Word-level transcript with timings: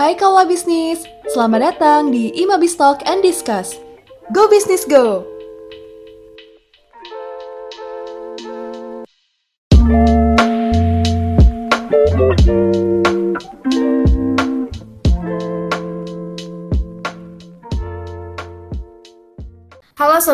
Hai 0.00 0.16
kaula 0.16 0.48
bisnis, 0.48 1.04
selamat 1.28 1.76
datang 1.76 2.08
di 2.08 2.32
Imabis 2.32 2.72
Talk 2.72 3.04
and 3.04 3.20
Discuss. 3.20 3.76
Go 4.32 4.48
Business 4.48 4.88
Go! 4.88 5.29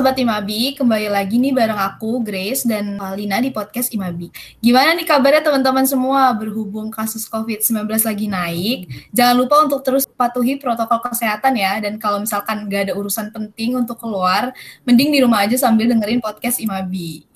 Sobat 0.06 0.22
Imabi, 0.22 0.78
kembali 0.78 1.10
lagi 1.10 1.34
nih 1.34 1.50
bareng 1.50 1.82
aku, 1.82 2.22
Grace, 2.22 2.62
dan 2.62 2.94
Lina 3.18 3.42
di 3.42 3.50
podcast 3.50 3.90
Imabi. 3.90 4.30
Gimana 4.62 4.94
nih 4.94 5.02
kabarnya 5.02 5.42
teman-teman 5.42 5.82
semua? 5.82 6.30
Berhubung 6.30 6.94
kasus 6.94 7.26
COVID-19 7.26 7.90
lagi 7.90 8.30
naik, 8.30 8.86
jangan 9.10 9.34
lupa 9.34 9.66
untuk 9.66 9.82
terus 9.82 10.06
patuhi 10.06 10.62
protokol 10.62 11.02
kesehatan 11.10 11.58
ya, 11.58 11.82
dan 11.82 11.98
kalau 11.98 12.22
misalkan 12.22 12.70
gak 12.70 12.86
ada 12.86 12.94
urusan 12.94 13.34
penting 13.34 13.74
untuk 13.74 13.98
keluar, 13.98 14.54
mending 14.86 15.10
di 15.10 15.26
rumah 15.26 15.42
aja 15.42 15.58
sambil 15.58 15.90
dengerin 15.90 16.22
podcast 16.22 16.62
Imabi. 16.62 17.26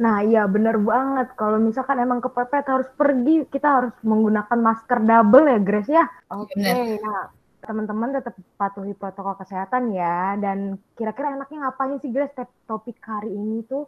Nah 0.00 0.24
iya 0.24 0.48
bener 0.48 0.80
banget, 0.80 1.28
kalau 1.36 1.60
misalkan 1.60 2.00
emang 2.00 2.24
kepepet 2.24 2.72
harus 2.72 2.88
pergi, 2.96 3.44
kita 3.52 3.68
harus 3.68 3.92
menggunakan 4.00 4.56
masker 4.56 5.04
double 5.04 5.44
ya 5.44 5.58
Grace 5.60 5.92
ya? 5.92 6.08
Oke, 6.32 6.56
okay, 6.56 6.96
nah 7.04 7.36
teman-teman 7.68 8.16
tetap 8.16 8.32
patuhi 8.56 8.96
protokol 8.96 9.36
kesehatan 9.36 9.92
ya. 9.92 10.40
Dan 10.40 10.80
kira-kira 10.96 11.36
enaknya 11.36 11.68
ngapain 11.68 12.00
sih 12.00 12.08
Grace 12.08 12.32
topik 12.64 12.96
hari 13.04 13.28
ini 13.28 13.60
tuh? 13.68 13.84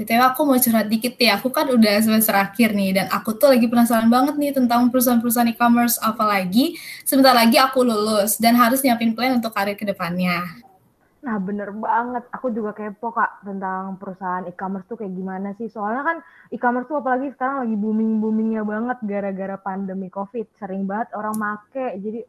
BTW 0.00 0.22
aku 0.32 0.48
mau 0.48 0.56
curhat 0.56 0.88
dikit 0.88 1.12
ya, 1.20 1.36
aku 1.36 1.52
kan 1.52 1.68
udah 1.68 2.00
semester 2.00 2.32
akhir 2.32 2.72
nih, 2.72 2.96
dan 2.96 3.06
aku 3.12 3.36
tuh 3.36 3.52
lagi 3.52 3.68
penasaran 3.68 4.08
banget 4.08 4.32
nih 4.40 4.56
tentang 4.56 4.88
perusahaan-perusahaan 4.88 5.52
e-commerce, 5.52 6.00
apalagi 6.00 6.80
sebentar 7.04 7.36
lagi 7.36 7.60
aku 7.60 7.84
lulus, 7.84 8.40
dan 8.40 8.56
harus 8.56 8.80
nyiapin 8.80 9.12
plan 9.12 9.36
untuk 9.36 9.52
karir 9.52 9.76
ke 9.76 9.84
depannya. 9.84 10.40
Nah 11.20 11.36
bener 11.36 11.68
banget, 11.76 12.24
aku 12.32 12.48
juga 12.48 12.72
kepo 12.72 13.12
kak 13.12 13.44
tentang 13.44 14.00
perusahaan 14.00 14.48
e-commerce 14.48 14.88
tuh 14.88 14.96
kayak 14.96 15.12
gimana 15.12 15.52
sih. 15.60 15.68
Soalnya 15.68 16.00
kan 16.00 16.16
e-commerce 16.48 16.88
tuh 16.88 17.04
apalagi 17.04 17.36
sekarang 17.36 17.68
lagi 17.68 17.76
booming-boomingnya 17.76 18.64
banget 18.64 18.98
gara-gara 19.04 19.60
pandemi 19.60 20.08
covid. 20.08 20.48
Sering 20.56 20.88
banget 20.88 21.12
orang 21.12 21.36
make, 21.36 22.00
jadi 22.00 22.24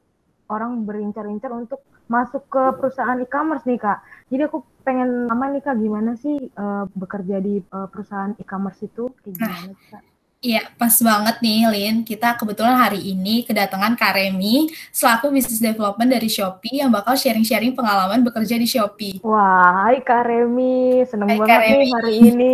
orang 0.52 0.84
berincar-incar 0.84 1.56
untuk 1.56 1.80
masuk 2.12 2.44
ke 2.52 2.64
perusahaan 2.76 3.16
e-commerce 3.24 3.64
nih 3.64 3.80
kak. 3.80 4.04
Jadi 4.28 4.42
aku 4.52 4.68
pengen 4.84 5.32
nama 5.32 5.48
nih 5.48 5.64
kak 5.64 5.80
gimana 5.80 6.20
sih 6.20 6.52
uh, 6.60 6.84
bekerja 6.92 7.40
di 7.40 7.64
uh, 7.72 7.88
perusahaan 7.88 8.36
e-commerce 8.36 8.84
itu 8.84 9.08
kayak 9.24 9.40
nah, 9.40 9.48
gimana 9.48 9.74
kak? 9.88 10.04
Iya, 10.42 10.74
pas 10.74 10.98
banget 11.06 11.38
nih, 11.46 11.70
Lin. 11.70 11.96
Kita 12.02 12.34
kebetulan 12.34 12.74
hari 12.74 12.98
ini 13.14 13.46
kedatangan 13.46 13.94
Karemi 13.94 14.74
selaku 14.90 15.30
Business 15.30 15.62
Development 15.62 16.10
dari 16.10 16.26
Shopee 16.34 16.82
yang 16.82 16.90
bakal 16.90 17.14
sharing-sharing 17.14 17.78
pengalaman 17.78 18.26
bekerja 18.26 18.58
di 18.58 18.66
Shopee. 18.66 19.22
Wah, 19.22 19.86
hai 19.86 20.02
Karemi. 20.02 21.06
Seneng 21.06 21.30
hai, 21.30 21.38
banget 21.38 21.58
Karemi. 21.62 21.78
nih 21.78 21.90
hari 21.94 22.14
ini. 22.18 22.54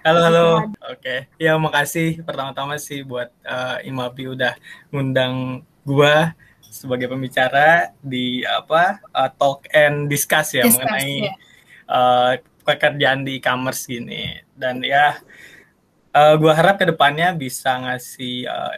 Halo, 0.00 0.20
halo. 0.24 0.46
Oke. 0.88 0.96
Okay. 0.96 1.18
Ya, 1.36 1.60
makasih 1.60 2.24
pertama-tama 2.24 2.80
sih 2.80 3.04
buat 3.04 3.28
uh, 3.44 3.84
Imabi 3.84 4.32
udah 4.32 4.56
ngundang 4.88 5.60
gua 5.84 6.32
sebagai 6.76 7.08
pembicara 7.08 7.96
di 8.04 8.44
apa 8.44 9.00
uh, 9.16 9.30
talk 9.32 9.64
and 9.72 10.12
discuss 10.12 10.52
ya 10.52 10.68
discuss, 10.68 10.84
mengenai 10.84 11.16
ya. 11.24 11.32
Uh, 11.86 12.32
pekerjaan 12.66 13.22
di 13.22 13.38
e-commerce 13.38 13.86
gini. 13.86 14.42
Dan 14.58 14.82
ya 14.82 15.16
uh, 16.16 16.34
gue 16.34 16.52
harap 16.52 16.82
ke 16.82 16.88
depannya 16.88 17.30
bisa 17.36 17.78
ngasih 17.78 18.50
uh, 18.50 18.72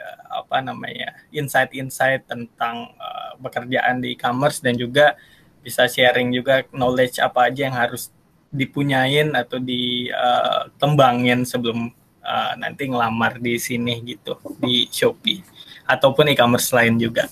apa 0.45 0.61
namanya 0.61 1.17
insight-insight 1.33 2.29
tentang 2.29 2.93
uh, 3.01 3.33
pekerjaan 3.41 4.05
di 4.05 4.13
e-commerce 4.19 4.61
dan 4.61 4.77
juga 4.77 5.17
bisa 5.65 5.89
sharing 5.89 6.35
juga 6.35 6.69
knowledge 6.71 7.19
apa 7.19 7.49
aja 7.49 7.67
yang 7.67 7.77
harus 7.77 8.13
dipunyain 8.49 9.29
atau 9.37 9.61
dikembangin 9.61 11.45
uh, 11.45 11.49
sebelum 11.49 11.93
uh, 12.25 12.53
nanti 12.57 12.89
ngelamar 12.89 13.41
di 13.41 13.57
sini 13.61 14.01
gitu 14.05 14.37
di 14.61 14.89
Shopee. 14.93 15.45
Ataupun 15.89 16.29
e-commerce 16.29 16.69
lain 16.77 17.01
juga 17.01 17.29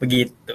begitu. 0.00 0.54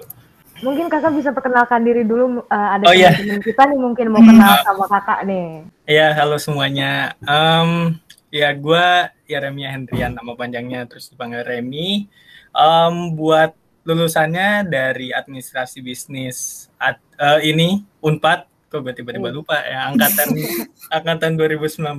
Mungkin 0.62 0.94
kakak 0.94 1.18
bisa 1.18 1.34
perkenalkan 1.34 1.82
diri 1.82 2.06
dulu 2.06 2.46
uh, 2.46 2.70
ada 2.78 2.86
oh, 2.86 2.94
iya. 2.94 3.18
teman 3.18 3.42
kita 3.42 3.66
nih 3.66 3.80
mungkin 3.82 4.14
mau 4.14 4.22
kenal 4.22 4.62
hmm. 4.62 4.66
sama 4.66 4.86
kakak 4.86 5.20
nih. 5.26 5.66
Iya 5.90 6.08
halo 6.14 6.38
semuanya. 6.38 7.18
Um, 7.26 7.98
ya 8.30 8.54
gue 8.54 8.88
ya 9.26 9.38
Remia 9.42 9.74
Hendrian 9.74 10.14
nama 10.14 10.38
panjangnya 10.38 10.86
terus 10.86 11.10
dipanggil 11.10 11.42
Remi. 11.42 12.06
Um, 12.54 13.18
buat 13.18 13.58
lulusannya 13.82 14.70
dari 14.70 15.10
administrasi 15.10 15.82
bisnis 15.82 16.70
at, 16.78 17.02
uh, 17.18 17.42
ini 17.42 17.82
Unpad. 17.98 18.46
Kok 18.70 18.86
gue 18.86 18.94
tiba-tiba 19.02 19.34
lupa 19.34 19.66
ya 19.66 19.90
angkatan 19.90 20.30
angkatan 20.96 21.42
2019 21.42 21.90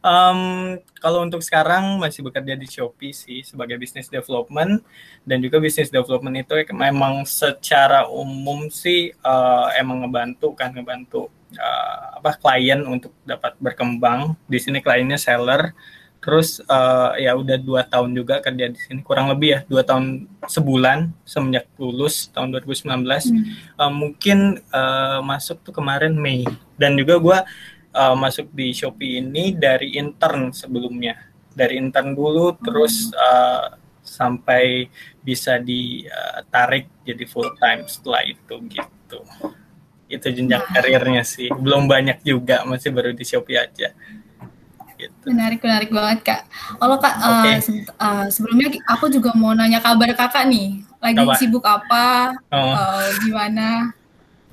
Um, 0.00 0.80
kalau 0.96 1.28
untuk 1.28 1.44
sekarang 1.44 2.00
masih 2.00 2.24
bekerja 2.24 2.56
di 2.56 2.64
Shopee 2.64 3.12
sih 3.12 3.44
sebagai 3.44 3.76
business 3.76 4.08
development 4.08 4.80
dan 5.28 5.44
juga 5.44 5.60
business 5.60 5.92
development 5.92 6.40
itu 6.40 6.56
memang 6.72 7.28
secara 7.28 8.08
umum 8.08 8.72
sih 8.72 9.12
uh, 9.20 9.68
emang 9.76 10.08
ngebantu 10.08 10.56
kan 10.56 10.72
ngebantu 10.72 11.28
uh, 11.60 12.16
apa 12.16 12.32
klien 12.40 12.80
untuk 12.88 13.12
dapat 13.28 13.52
berkembang. 13.60 14.40
Di 14.48 14.56
sini 14.56 14.80
kliennya 14.80 15.20
seller. 15.20 15.76
Terus 16.20 16.60
uh, 16.68 17.16
ya 17.16 17.32
udah 17.32 17.56
dua 17.56 17.80
tahun 17.84 18.12
juga 18.12 18.44
kerja 18.44 18.68
di 18.68 18.76
sini 18.76 19.00
kurang 19.00 19.32
lebih 19.32 19.56
ya 19.56 19.60
dua 19.64 19.80
tahun 19.80 20.28
sebulan 20.44 21.16
semenjak 21.24 21.64
lulus 21.80 22.28
tahun 22.36 22.52
2019 22.60 22.92
hmm. 22.92 23.44
uh, 23.80 23.88
mungkin 23.88 24.60
uh, 24.68 25.24
masuk 25.24 25.64
tuh 25.64 25.72
kemarin 25.72 26.12
Mei 26.12 26.44
dan 26.76 26.92
juga 26.92 27.16
gue 27.16 27.38
uh, 27.94 28.14
masuk 28.16 28.50
di 28.54 28.74
Shopee 28.74 29.22
ini 29.22 29.54
dari 29.54 29.98
intern 29.98 30.54
sebelumnya 30.54 31.18
dari 31.54 31.78
intern 31.78 32.14
dulu 32.14 32.54
terus 32.62 33.10
uh, 33.14 33.74
sampai 34.00 34.88
bisa 35.20 35.60
ditarik 35.60 36.88
jadi 37.04 37.24
full 37.28 37.52
time 37.60 37.84
setelah 37.86 38.24
itu 38.24 38.54
gitu 38.70 39.20
itu 40.10 40.26
jenjang 40.34 40.64
nah. 40.66 40.72
karirnya 40.74 41.22
sih 41.22 41.46
belum 41.52 41.86
banyak 41.86 42.18
juga 42.26 42.66
masih 42.66 42.90
baru 42.90 43.14
di 43.14 43.22
Shopee 43.22 43.60
aja 43.60 43.94
gitu. 44.98 45.24
menarik 45.30 45.60
menarik 45.62 45.90
banget 45.94 46.18
kak 46.26 46.42
kalau 46.76 46.96
kak 46.98 47.14
okay. 47.16 47.54
uh, 47.56 47.60
se 47.62 47.70
uh, 47.96 48.26
sebelumnya 48.28 48.68
aku 48.90 49.06
juga 49.08 49.30
mau 49.38 49.54
nanya 49.54 49.78
kabar 49.78 50.10
kakak 50.12 50.50
nih 50.50 50.82
lagi 51.00 51.24
Coba. 51.24 51.34
sibuk 51.38 51.64
apa 51.64 52.34
oh. 52.52 52.74
uh, 52.74 53.06
gimana 53.24 53.94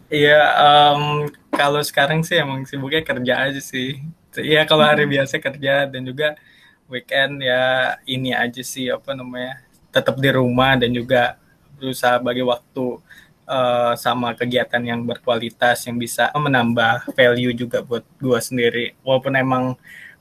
Iya, 0.07 0.39
um, 0.55 1.27
kalau 1.51 1.83
sekarang 1.83 2.23
sih 2.23 2.39
emang 2.39 2.63
sibuknya 2.63 3.03
kerja 3.03 3.33
aja 3.43 3.59
sih. 3.59 3.99
Iya, 4.39 4.63
kalau 4.63 4.87
hari 4.87 5.03
hmm. 5.03 5.13
biasa 5.19 5.35
kerja 5.43 5.83
dan 5.91 6.01
juga 6.07 6.39
weekend 6.87 7.43
ya 7.43 7.95
ini 8.07 8.31
aja 8.31 8.63
sih 8.63 8.87
apa 8.87 9.11
namanya 9.11 9.59
tetap 9.91 10.15
di 10.15 10.31
rumah 10.31 10.79
dan 10.79 10.95
juga 10.95 11.35
berusaha 11.75 12.15
bagi 12.23 12.39
waktu 12.39 13.03
uh, 13.47 13.93
sama 13.99 14.31
kegiatan 14.31 14.79
yang 14.79 15.03
berkualitas 15.03 15.83
yang 15.83 15.99
bisa 15.99 16.31
menambah 16.31 17.11
value 17.11 17.51
juga 17.51 17.83
buat 17.83 18.07
gue 18.19 18.39
sendiri. 18.39 18.85
Walaupun 19.03 19.33
emang 19.35 19.63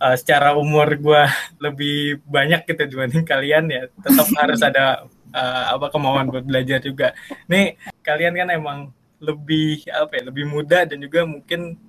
uh, 0.02 0.16
secara 0.18 0.58
umur 0.58 0.98
gue 0.98 1.22
lebih 1.64 2.18
banyak 2.26 2.66
gitu 2.66 2.90
dibanding 2.90 3.22
kalian 3.22 3.70
ya, 3.70 3.82
tetap 4.02 4.26
harus 4.34 4.60
ada 4.68 5.06
uh, 5.30 5.64
apa 5.78 5.94
kemauan 5.94 6.26
buat 6.26 6.42
belajar 6.42 6.82
juga. 6.82 7.14
Nih 7.46 7.78
kalian 8.02 8.34
kan 8.34 8.48
emang 8.50 8.78
lebih 9.20 9.88
apa 9.88 10.20
ya 10.20 10.22
lebih 10.28 10.44
mudah 10.44 10.84
dan 10.84 10.98
juga 11.00 11.24
mungkin 11.24 11.80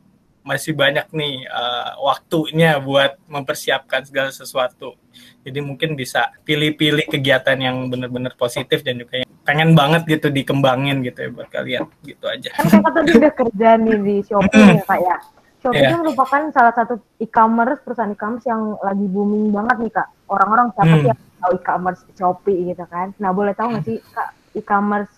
masih 0.48 0.72
banyak 0.72 1.12
nih 1.12 1.44
uh, 1.52 2.00
waktunya 2.08 2.80
buat 2.80 3.20
mempersiapkan 3.28 4.08
segala 4.08 4.32
sesuatu. 4.32 4.96
Jadi 5.44 5.60
mungkin 5.60 6.00
bisa 6.00 6.32
pilih-pilih 6.48 7.12
kegiatan 7.12 7.60
yang 7.60 7.92
benar-benar 7.92 8.32
positif 8.40 8.80
dan 8.80 9.04
juga 9.04 9.28
yang 9.28 9.32
pengen 9.44 9.76
banget 9.76 10.08
gitu 10.08 10.32
dikembangin 10.32 11.04
gitu 11.04 11.28
ya 11.28 11.30
buat 11.36 11.52
kalian 11.52 11.84
gitu 12.08 12.26
aja. 12.32 12.50
Kan 12.56 12.80
kakak 12.80 12.92
tadi 12.96 13.12
udah 13.20 13.34
kerja 13.36 13.70
nih 13.76 13.98
di 14.00 14.16
Shopee 14.24 14.64
ya 14.72 14.84
kak 14.88 15.00
ya. 15.04 15.18
Shopee 15.60 15.84
yeah. 15.84 15.92
kan 15.92 16.00
merupakan 16.08 16.42
salah 16.56 16.74
satu 16.80 16.96
e-commerce 17.20 17.84
perusahaan 17.84 18.12
e-commerce 18.16 18.48
yang 18.48 18.80
lagi 18.80 19.06
booming 19.12 19.52
banget 19.52 19.76
nih 19.84 19.92
kak. 20.00 20.08
Orang-orang 20.32 20.72
siapa 20.80 20.96
hmm. 20.96 21.04
sih 21.04 21.10
yang 21.12 21.22
tahu 21.44 21.52
e-commerce 21.60 22.02
Shopee 22.16 22.60
gitu 22.72 22.84
kan? 22.88 23.12
Nah 23.20 23.36
boleh 23.36 23.52
tahu 23.52 23.76
nggak 23.76 23.84
sih 23.84 24.00
kak 24.16 24.32
e-commerce? 24.56 25.12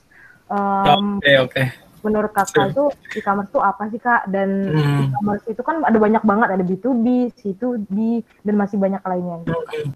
Oke 0.50 0.58
um, 0.58 1.22
oke. 1.22 1.22
Okay, 1.22 1.38
okay 1.38 1.89
menurut 2.01 2.31
kakak 2.31 2.74
itu 2.74 2.90
e-commerce 3.18 3.51
itu 3.51 3.60
apa 3.62 3.84
sih 3.92 4.00
kak? 4.01 4.22
Dan 4.31 4.50
hmm. 4.74 5.00
e-commerce 5.10 5.46
itu 5.48 5.62
kan 5.63 5.84
ada 5.84 5.98
banyak 5.98 6.24
banget, 6.24 6.48
ada 6.56 6.63
B2B, 6.63 7.06
C2B, 7.38 7.96
dan 8.44 8.56
masih 8.56 8.78
banyak 8.78 9.01
lainnya. 9.04 9.38
Hmm. 9.46 9.92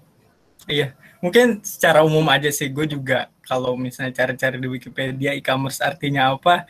Iya, 0.64 0.96
mungkin 1.20 1.60
secara 1.64 2.08
umum 2.08 2.24
aja 2.32 2.48
sih, 2.48 2.72
gue 2.72 2.88
juga 2.88 3.28
kalau 3.44 3.76
misalnya 3.76 4.16
cari-cari 4.16 4.58
di 4.60 4.68
Wikipedia 4.72 5.36
e-commerce 5.36 5.84
artinya 5.84 6.32
apa, 6.32 6.64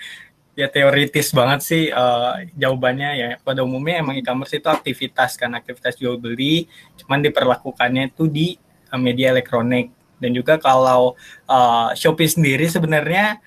ya 0.53 0.69
teoritis 0.69 1.33
banget 1.33 1.59
sih 1.65 1.83
uh, 1.89 2.38
jawabannya 2.53 3.09
ya 3.18 3.29
pada 3.41 3.65
umumnya 3.65 4.06
emang 4.06 4.15
e-commerce 4.21 4.53
itu 4.53 4.69
aktivitas 4.69 5.33
kan 5.33 5.50
aktivitas 5.57 5.97
jual 5.97 6.21
beli 6.21 6.69
cuman 7.01 7.25
diperlakukannya 7.25 8.13
itu 8.13 8.29
di 8.29 8.47
uh, 8.94 9.01
media 9.01 9.33
elektronik 9.33 9.89
Dan 10.24 10.31
juga 10.31 10.56
kalau 10.56 11.19
uh, 11.51 11.91
Shopee 12.00 12.31
sendiri 12.31 12.63
sebenarnya 12.63 13.44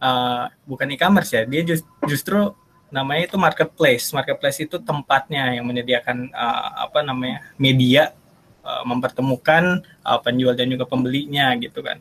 uh, 0.00 0.50
bukan 0.68 0.92
e-commerce 0.92 1.32
ya, 1.32 1.42
dia 1.44 1.62
just, 1.64 1.84
justru 2.04 2.52
namanya 2.90 3.28
itu 3.28 3.36
marketplace. 3.36 4.14
Marketplace 4.14 4.62
itu 4.62 4.78
tempatnya 4.78 5.58
yang 5.58 5.66
menyediakan 5.66 6.30
uh, 6.30 6.86
apa 6.86 7.02
namanya 7.02 7.42
media 7.58 8.14
uh, 8.62 8.82
mempertemukan 8.86 9.82
uh, 10.06 10.18
penjual 10.22 10.54
dan 10.54 10.70
juga 10.70 10.86
pembelinya 10.86 11.52
gitu 11.58 11.82
kan. 11.82 11.98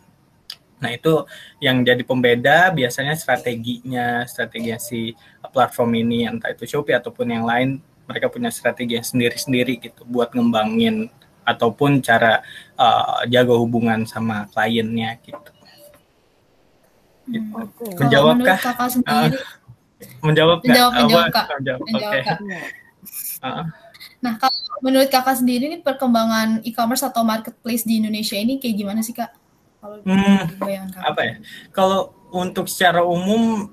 Nah 0.79 0.91
itu 0.91 1.23
yang 1.63 1.81
jadi 1.81 2.03
pembeda 2.03 2.69
biasanya 2.75 3.15
strateginya, 3.15 4.27
strateginya 4.27 4.77
si 4.77 5.15
platform 5.49 5.95
ini 6.03 6.27
entah 6.27 6.51
itu 6.51 6.67
Shopee 6.67 6.93
ataupun 6.93 7.31
yang 7.31 7.47
lain 7.47 7.79
mereka 8.05 8.29
punya 8.29 8.53
strategi 8.53 8.99
yang 8.99 9.07
sendiri-sendiri 9.07 9.81
gitu 9.81 10.05
buat 10.05 10.29
ngembangin 10.35 11.09
ataupun 11.45 12.01
cara 12.01 12.41
uh, 12.77 13.23
jaga 13.29 13.53
hubungan 13.55 14.03
sama 14.05 14.45
kliennya 14.51 15.17
gitu. 15.25 15.54
Gitu. 17.29 17.49
Hmm. 17.51 17.67
Okay. 17.69 17.91
Menjawab 17.99 18.35
kah? 18.41 18.57
Kakak 18.59 18.89
sendiri, 18.93 19.13
uh, 19.13 19.29
menjawab 20.21 20.57
menjawab, 20.61 20.91
gak? 20.91 20.99
menjawab, 21.01 21.25
kak. 21.31 21.45
Menjawab, 21.59 21.79
menjawab 21.89 22.13
okay. 22.13 22.23
kak. 22.23 22.39
Uh. 23.41 23.65
Nah, 24.23 24.33
kalau 24.41 24.57
menurut 24.81 25.09
kakak 25.13 25.37
sendiri 25.37 25.69
nih 25.69 25.81
perkembangan 25.85 26.65
e-commerce 26.65 27.05
atau 27.05 27.21
marketplace 27.21 27.85
di 27.85 28.01
Indonesia 28.01 28.33
ini 28.33 28.57
kayak 28.57 28.75
gimana 28.75 28.99
sih 29.05 29.13
kak? 29.13 29.29
Kalau 29.77 30.01
hmm, 30.01 30.57
apa 30.97 31.21
ya? 31.21 31.33
Kalau 31.69 32.09
untuk 32.33 32.65
secara 32.65 33.05
umum 33.05 33.69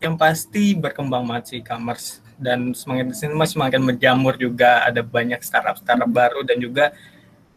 yang 0.00 0.16
pasti 0.16 0.72
berkembang 0.72 1.28
banget 1.28 1.44
sih 1.52 1.58
e-commerce 1.60 2.24
dan 2.40 2.72
semakin 2.72 3.12
sini 3.12 3.36
masih 3.36 3.60
semakin 3.60 3.84
menjamur 3.84 4.32
juga 4.40 4.80
ada 4.88 5.04
banyak 5.04 5.44
startup 5.44 5.76
startup 5.76 6.08
hmm. 6.08 6.16
baru 6.16 6.40
dan 6.40 6.56
juga 6.56 6.96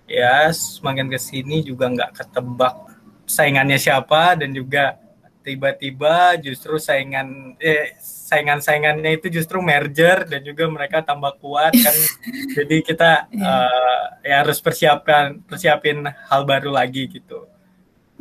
ya 0.04 0.52
semakin 0.52 1.08
ke 1.08 1.16
sini 1.16 1.64
juga 1.64 1.88
nggak 1.88 2.12
ketebak 2.20 2.76
saingannya 3.24 3.80
siapa 3.80 4.36
dan 4.36 4.52
juga 4.52 5.00
tiba-tiba 5.44 6.40
justru 6.40 6.80
saingan 6.80 7.60
eh, 7.60 7.94
saingan-saingannya 8.00 9.20
itu 9.20 9.28
justru 9.30 9.60
merger 9.62 10.26
dan 10.26 10.42
juga 10.42 10.66
mereka 10.72 11.04
tambah 11.04 11.38
kuat 11.38 11.76
kan. 11.76 11.98
Jadi 12.58 12.82
kita 12.82 13.28
uh, 13.30 14.06
ya 14.26 14.42
harus 14.42 14.58
persiapkan 14.64 15.44
persiapin 15.46 16.08
hal 16.08 16.42
baru 16.48 16.74
lagi 16.74 17.12
gitu. 17.12 17.46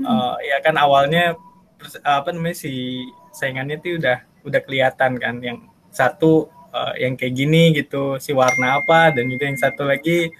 Uh, 0.02 0.36
ya 0.42 0.58
kan 0.60 0.74
awalnya 0.76 1.38
apa 2.02 2.34
namanya 2.34 2.58
si 2.58 3.06
saingannya 3.32 3.78
itu 3.78 3.96
udah 3.96 4.18
udah 4.44 4.60
kelihatan 4.60 5.16
kan. 5.16 5.38
Yang 5.40 5.58
satu 5.94 6.50
uh, 6.74 6.92
yang 6.98 7.14
kayak 7.14 7.32
gini 7.32 7.72
gitu 7.72 8.18
si 8.18 8.36
warna 8.36 8.82
apa 8.82 9.14
dan 9.14 9.30
juga 9.30 9.48
yang 9.48 9.56
satu 9.56 9.86
lagi 9.86 10.34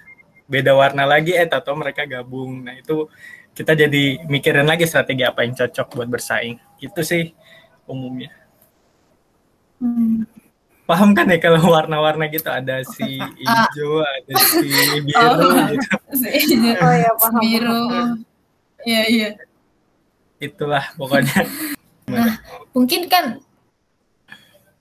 beda 0.51 0.75
warna 0.77 1.09
lagi 1.09 1.33
eh 1.33 1.49
atau 1.49 1.73
mereka 1.79 2.05
gabung. 2.05 2.67
Nah 2.67 2.77
itu 2.77 3.09
kita 3.53 3.77
jadi 3.77 4.25
mikirin 4.29 4.65
lagi 4.65 4.89
strategi 4.89 5.25
apa 5.29 5.45
yang 5.45 5.53
cocok 5.53 5.87
buat 5.93 6.09
bersaing. 6.09 6.57
Itu 6.81 7.05
sih 7.05 7.33
umumnya. 7.85 8.33
Hmm. 9.83 10.23
paham 10.83 11.11
kan 11.11 11.27
ya 11.31 11.39
kalau 11.41 11.63
warna-warna 11.73 12.29
gitu? 12.29 12.47
Ada 12.47 12.85
si 12.85 13.19
hijau 13.41 14.03
ada 14.03 14.35
si 14.35 14.69
biru 15.07 15.27
oh, 15.41 15.53
gitu. 15.73 16.77
Oh 16.85 16.95
ya 16.95 17.11
paham 17.17 17.37
biru. 17.41 17.83
Iya 18.83 19.03
iya. 19.09 19.29
Itulah 20.43 20.93
pokoknya. 20.99 21.47
Nah 22.11 22.39
mungkin 22.75 23.07
kan 23.07 23.41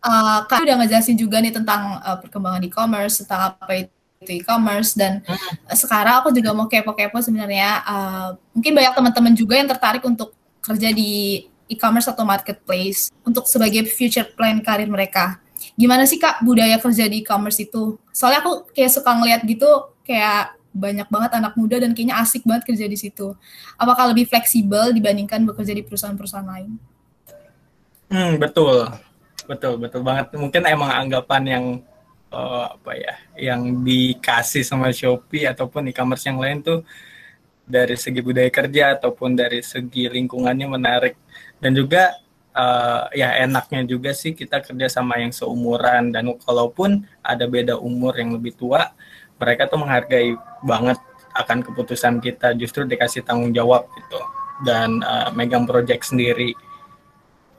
uh, 0.01 0.39
Kak 0.49 0.65
udah 0.65 0.75
ngejelasin 0.81 1.17
juga 1.17 1.37
nih 1.39 1.53
tentang 1.53 2.01
uh, 2.01 2.17
perkembangan 2.17 2.65
e-commerce, 2.65 3.23
tentang 3.23 3.53
apa 3.55 3.73
itu 3.77 4.00
e-commerce 4.29 4.93
dan 4.93 5.25
uh, 5.25 5.73
sekarang 5.73 6.21
aku 6.21 6.29
juga 6.29 6.53
mau 6.53 6.69
kepo-kepo 6.69 7.17
sebenarnya 7.17 7.81
uh, 7.81 8.29
mungkin 8.53 8.77
banyak 8.77 8.93
teman-teman 8.93 9.33
juga 9.33 9.57
yang 9.57 9.69
tertarik 9.69 10.03
untuk 10.05 10.37
kerja 10.61 10.93
di 10.93 11.45
e-commerce 11.65 12.11
atau 12.11 12.21
marketplace 12.21 13.09
untuk 13.25 13.49
sebagai 13.49 13.89
future 13.89 14.27
plan 14.37 14.61
karir 14.61 14.85
mereka. 14.85 15.41
Gimana 15.73 16.05
sih 16.05 16.21
Kak 16.21 16.45
budaya 16.45 16.77
kerja 16.77 17.09
di 17.09 17.25
e-commerce 17.25 17.65
itu? 17.65 17.97
Soalnya 18.13 18.45
aku 18.45 18.69
kayak 18.75 18.91
suka 18.93 19.09
ngeliat 19.17 19.41
gitu 19.47 19.69
kayak 20.05 20.53
banyak 20.71 21.07
banget 21.09 21.31
anak 21.35 21.53
muda 21.57 21.81
dan 21.81 21.91
kayaknya 21.91 22.21
asik 22.21 22.45
banget 22.45 22.69
kerja 22.69 22.85
di 22.85 22.97
situ. 22.99 23.33
Apakah 23.75 24.13
lebih 24.13 24.29
fleksibel 24.29 24.93
dibandingkan 24.93 25.41
bekerja 25.47 25.73
di 25.73 25.81
perusahaan-perusahaan 25.81 26.47
lain? 26.47 26.71
Hmm, 28.11 28.35
betul 28.37 28.91
betul 29.49 29.73
betul 29.81 30.01
banget 30.05 30.31
mungkin 30.37 30.61
emang 30.69 30.91
anggapan 30.91 31.43
yang 31.43 31.65
uh, 32.31 32.73
apa 32.79 32.91
ya 32.97 33.13
yang 33.37 33.83
dikasih 33.83 34.63
sama 34.63 34.89
Shopee 34.89 35.45
ataupun 35.45 35.91
e-commerce 35.91 36.25
yang 36.25 36.39
lain 36.39 36.63
tuh 36.63 36.81
dari 37.67 37.95
segi 37.95 38.19
budaya 38.19 38.51
kerja 38.51 38.99
ataupun 38.99 39.35
dari 39.37 39.63
segi 39.63 40.11
lingkungannya 40.11 40.67
menarik. 40.67 41.15
Dan 41.61 41.77
juga 41.77 42.19
uh, 42.51 43.07
ya 43.15 43.37
enaknya 43.45 43.87
juga 43.87 44.11
sih 44.11 44.35
kita 44.35 44.59
kerja 44.59 44.91
sama 44.91 45.21
yang 45.21 45.31
seumuran. 45.31 46.11
Dan 46.11 46.35
kalaupun 46.41 47.05
ada 47.23 47.45
beda 47.47 47.77
umur 47.79 48.17
yang 48.17 48.35
lebih 48.35 48.55
tua 48.57 48.91
mereka 49.39 49.65
tuh 49.65 49.79
menghargai 49.81 50.35
banget 50.65 50.99
akan 51.31 51.63
keputusan 51.63 52.19
kita. 52.19 52.51
Justru 52.59 52.83
dikasih 52.83 53.23
tanggung 53.23 53.55
jawab 53.55 53.87
gitu. 53.95 54.19
Dan 54.67 54.99
uh, 55.01 55.31
megang 55.31 55.63
project 55.63 56.11
sendiri 56.11 56.53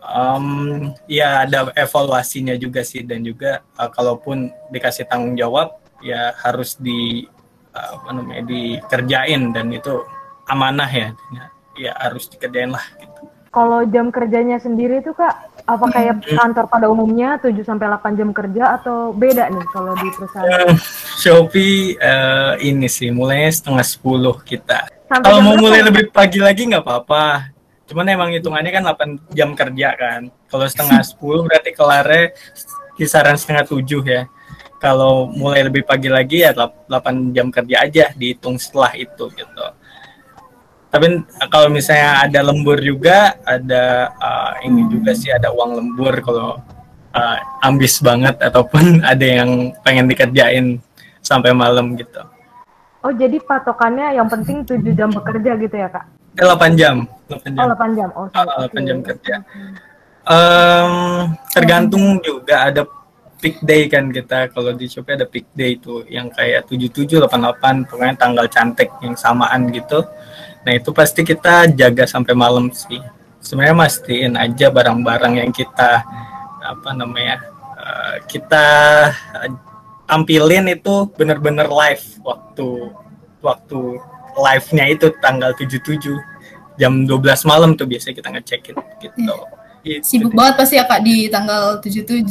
Um, 0.03 0.91
ya 1.07 1.47
ada 1.47 1.71
evaluasinya 1.79 2.59
juga 2.59 2.83
sih 2.83 3.07
dan 3.07 3.23
juga 3.23 3.63
uh, 3.79 3.87
kalaupun 3.87 4.51
dikasih 4.75 5.07
tanggung 5.07 5.39
jawab 5.39 5.79
ya 6.03 6.35
harus 6.43 6.75
di 6.75 7.31
uh, 7.71 8.03
apa 8.03 8.11
namanya 8.11 8.43
dikerjain 8.43 9.55
dan 9.55 9.71
itu 9.71 10.03
amanah 10.51 10.91
ya 10.91 11.15
ya 11.79 11.93
harus 12.03 12.27
dikerjain 12.27 12.75
lah 12.75 12.83
gitu. 12.99 13.31
Kalau 13.53 13.85
jam 13.85 14.09
kerjanya 14.09 14.57
sendiri 14.57 15.05
itu 15.05 15.13
Kak 15.13 15.53
apa 15.69 15.87
kayak 15.93 16.25
hmm. 16.25 16.41
kantor 16.41 16.65
pada 16.67 16.87
umumnya 16.89 17.37
7 17.39 17.53
sampai 17.63 17.87
8 17.87 18.19
jam 18.19 18.31
kerja 18.33 18.81
atau 18.81 19.13
beda 19.13 19.53
nih 19.53 19.67
kalau 19.71 19.93
di 20.01 20.09
perusahaan? 20.11 20.73
Uh, 20.73 20.77
Shopee 21.21 21.95
uh, 22.01 22.57
ini 22.59 22.89
sih 22.89 23.13
mulainya 23.13 23.53
setengah 23.53 23.85
10 23.85 24.49
kita. 24.49 24.89
Kalau 25.13 25.45
mau 25.45 25.55
mulai 25.61 25.85
lebih 25.85 26.09
pagi 26.09 26.41
lagi 26.41 26.65
nggak 26.65 26.81
apa-apa 26.81 27.53
Cuman 27.93 28.09
emang 28.09 28.33
hitungannya 28.33 28.73
kan 28.73 28.83
8 28.89 29.37
jam 29.37 29.53
kerja 29.53 29.89
kan. 29.93 30.33
Kalau 30.49 30.65
setengah 30.65 31.05
10 31.13 31.45
berarti 31.45 31.71
kelarnya 31.77 32.33
kisaran 32.97 33.37
setengah 33.37 33.69
7 33.69 33.85
ya. 34.09 34.25
Kalau 34.81 35.29
mulai 35.29 35.69
lebih 35.69 35.85
pagi 35.85 36.09
lagi 36.09 36.41
ya 36.41 36.57
8 36.57 36.89
jam 37.37 37.53
kerja 37.53 37.85
aja 37.85 38.05
dihitung 38.17 38.57
setelah 38.57 38.97
itu 38.97 39.29
gitu. 39.37 39.67
Tapi 40.89 41.21
kalau 41.53 41.69
misalnya 41.69 42.25
ada 42.25 42.41
lembur 42.45 42.81
juga, 42.81 43.37
ada 43.45 44.13
uh, 44.17 44.53
ini 44.65 44.89
juga 44.89 45.13
sih 45.13 45.33
ada 45.33 45.53
uang 45.53 45.77
lembur 45.77 46.21
kalau 46.21 46.61
uh, 47.13 47.39
ambis 47.61 48.01
banget 48.01 48.41
ataupun 48.41 49.01
ada 49.13 49.25
yang 49.25 49.77
pengen 49.85 50.09
dikerjain 50.09 50.81
sampai 51.21 51.53
malam 51.53 51.93
gitu. 51.97 52.25
Oh, 53.05 53.13
jadi 53.13 53.37
patokannya 53.45 54.17
yang 54.17 54.29
penting 54.33 54.65
7 54.65 54.81
jam 54.97 55.13
bekerja 55.13 55.59
gitu 55.61 55.77
ya, 55.77 55.93
Kak? 55.93 56.22
8 56.37 56.81
jam. 56.81 57.05
8 57.29 57.57
jam. 57.57 57.61
Oh, 57.61 57.77
8 57.77 57.99
jam. 57.99 58.09
Oh, 58.17 58.27
sorry. 58.33 58.49
8 58.49 58.65
okay. 58.69 58.83
jam 58.89 58.99
kerja. 59.05 59.37
Um, 60.23 60.95
tergantung 61.51 62.23
juga 62.23 62.71
ada 62.71 62.87
peak 63.43 63.59
day 63.67 63.91
kan 63.91 64.07
kita 64.15 64.55
kalau 64.55 64.71
di 64.71 64.87
Shopee 64.87 65.19
ada 65.19 65.27
peak 65.27 65.51
day 65.51 65.75
itu 65.75 66.07
yang 66.07 66.31
kayak 66.31 66.71
77 66.71 67.19
88 67.27 67.91
pokoknya 67.91 68.15
tanggal 68.15 68.47
cantik 68.47 68.95
yang 69.03 69.19
samaan 69.19 69.67
gitu. 69.75 70.07
Nah, 70.63 70.73
itu 70.79 70.95
pasti 70.95 71.27
kita 71.27 71.67
jaga 71.75 72.07
sampai 72.07 72.39
malam 72.39 72.71
sih. 72.71 73.03
Sebenarnya 73.43 73.75
mastiin 73.75 74.39
aja 74.39 74.71
barang-barang 74.71 75.43
yang 75.43 75.51
kita 75.51 76.07
apa 76.63 76.91
namanya? 76.95 77.43
Uh, 77.75 78.17
kita 78.31 78.67
tampilin 80.07 80.71
itu 80.71 81.11
benar-benar 81.19 81.67
live 81.67 82.05
waktu 82.23 82.95
waktu 83.43 83.99
live-nya 84.37 84.85
itu 84.93 85.13
tanggal 85.21 85.53
77 85.57 86.01
jam 86.81 86.93
12 87.05 87.51
malam 87.51 87.77
tuh 87.77 87.85
biasanya 87.85 88.15
kita 88.17 88.29
ngecekin 88.33 88.77
gitu. 89.01 89.37
Ya. 89.83 89.99
Gitu. 90.01 90.05
Sibuk 90.07 90.33
banget 90.33 90.55
pasti 90.63 90.75
ya 90.79 90.87
Kak 90.87 91.03
di 91.03 91.27
tanggal 91.27 91.83
77. 91.83 92.23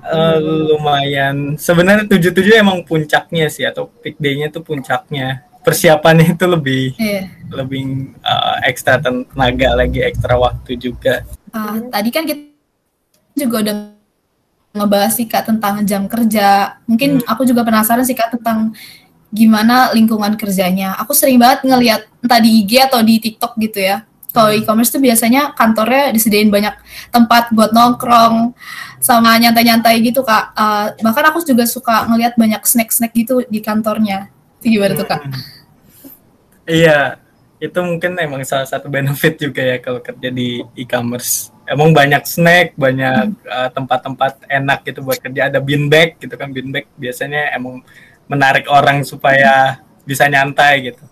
Uh, 0.00 0.36
lumayan. 0.72 1.60
Sebenarnya 1.60 2.08
77 2.08 2.32
emang 2.56 2.80
puncaknya 2.88 3.52
sih 3.52 3.68
atau 3.68 3.92
peak 4.00 4.16
day-nya 4.16 4.48
tuh 4.48 4.64
puncaknya. 4.64 5.44
Persiapannya 5.60 6.32
itu 6.32 6.46
lebih 6.48 6.96
yeah. 6.96 7.28
lebih 7.52 8.16
uh, 8.24 8.64
ekstra 8.64 8.96
tenaga 8.96 9.76
lagi, 9.76 10.00
ekstra 10.00 10.40
waktu 10.40 10.80
juga. 10.80 11.28
Uh, 11.52 11.84
tadi 11.92 12.08
kan 12.08 12.24
kita 12.24 12.48
juga 13.36 13.56
udah 13.68 13.74
ngebahas 14.72 15.12
sih 15.12 15.28
Kak 15.28 15.52
tentang 15.52 15.84
jam 15.84 16.08
kerja. 16.08 16.80
Mungkin 16.88 17.20
hmm. 17.20 17.28
aku 17.28 17.44
juga 17.44 17.60
penasaran 17.60 18.08
sih 18.08 18.16
Kak 18.16 18.40
tentang 18.40 18.72
gimana 19.30 19.94
lingkungan 19.94 20.34
kerjanya. 20.34 20.98
Aku 20.98 21.14
sering 21.14 21.38
banget 21.38 21.62
ngelihat 21.64 22.10
entah 22.18 22.40
di 22.42 22.62
IG 22.62 22.82
atau 22.82 23.00
di 23.00 23.22
TikTok 23.22 23.54
gitu 23.62 23.78
ya. 23.78 24.02
Kalau 24.30 24.54
hmm. 24.54 24.62
e-commerce 24.62 24.90
tuh 24.94 25.02
biasanya 25.02 25.54
kantornya 25.58 26.14
disediain 26.14 26.50
banyak 26.50 26.74
tempat 27.10 27.50
buat 27.50 27.74
nongkrong 27.74 28.54
sama 29.02 29.34
nyantai-nyantai 29.42 29.98
gitu 30.06 30.22
kak. 30.22 30.54
Uh, 30.54 30.94
bahkan 31.02 31.26
aku 31.30 31.42
juga 31.42 31.66
suka 31.66 32.06
ngelihat 32.06 32.38
banyak 32.38 32.62
snack-snack 32.62 33.10
gitu 33.14 33.42
di 33.50 33.58
kantornya. 33.58 34.30
Itu 34.62 34.78
gimana 34.78 34.94
tuh 34.94 35.06
kak? 35.06 35.22
Iya, 36.70 37.18
itu 37.58 37.78
mungkin 37.82 38.14
emang 38.22 38.46
salah 38.46 38.66
satu 38.70 38.86
benefit 38.86 39.34
juga 39.42 39.66
ya 39.66 39.82
kalau 39.82 39.98
kerja 39.98 40.30
di 40.30 40.62
e-commerce. 40.78 41.50
Emang 41.66 41.90
banyak 41.90 42.22
snack, 42.26 42.78
banyak 42.78 43.34
uh, 43.46 43.70
tempat-tempat 43.74 44.46
enak 44.46 44.78
gitu 44.86 45.02
buat 45.02 45.18
kerja. 45.18 45.50
Ada 45.50 45.58
bean 45.58 45.90
bag 45.90 46.18
gitu 46.22 46.34
kan, 46.38 46.54
bean 46.54 46.70
bag 46.70 46.86
biasanya 46.94 47.50
emang 47.54 47.82
menarik 48.30 48.70
orang 48.70 49.02
supaya 49.02 49.82
bisa 50.06 50.30
nyantai 50.30 50.94
gitu. 50.94 51.04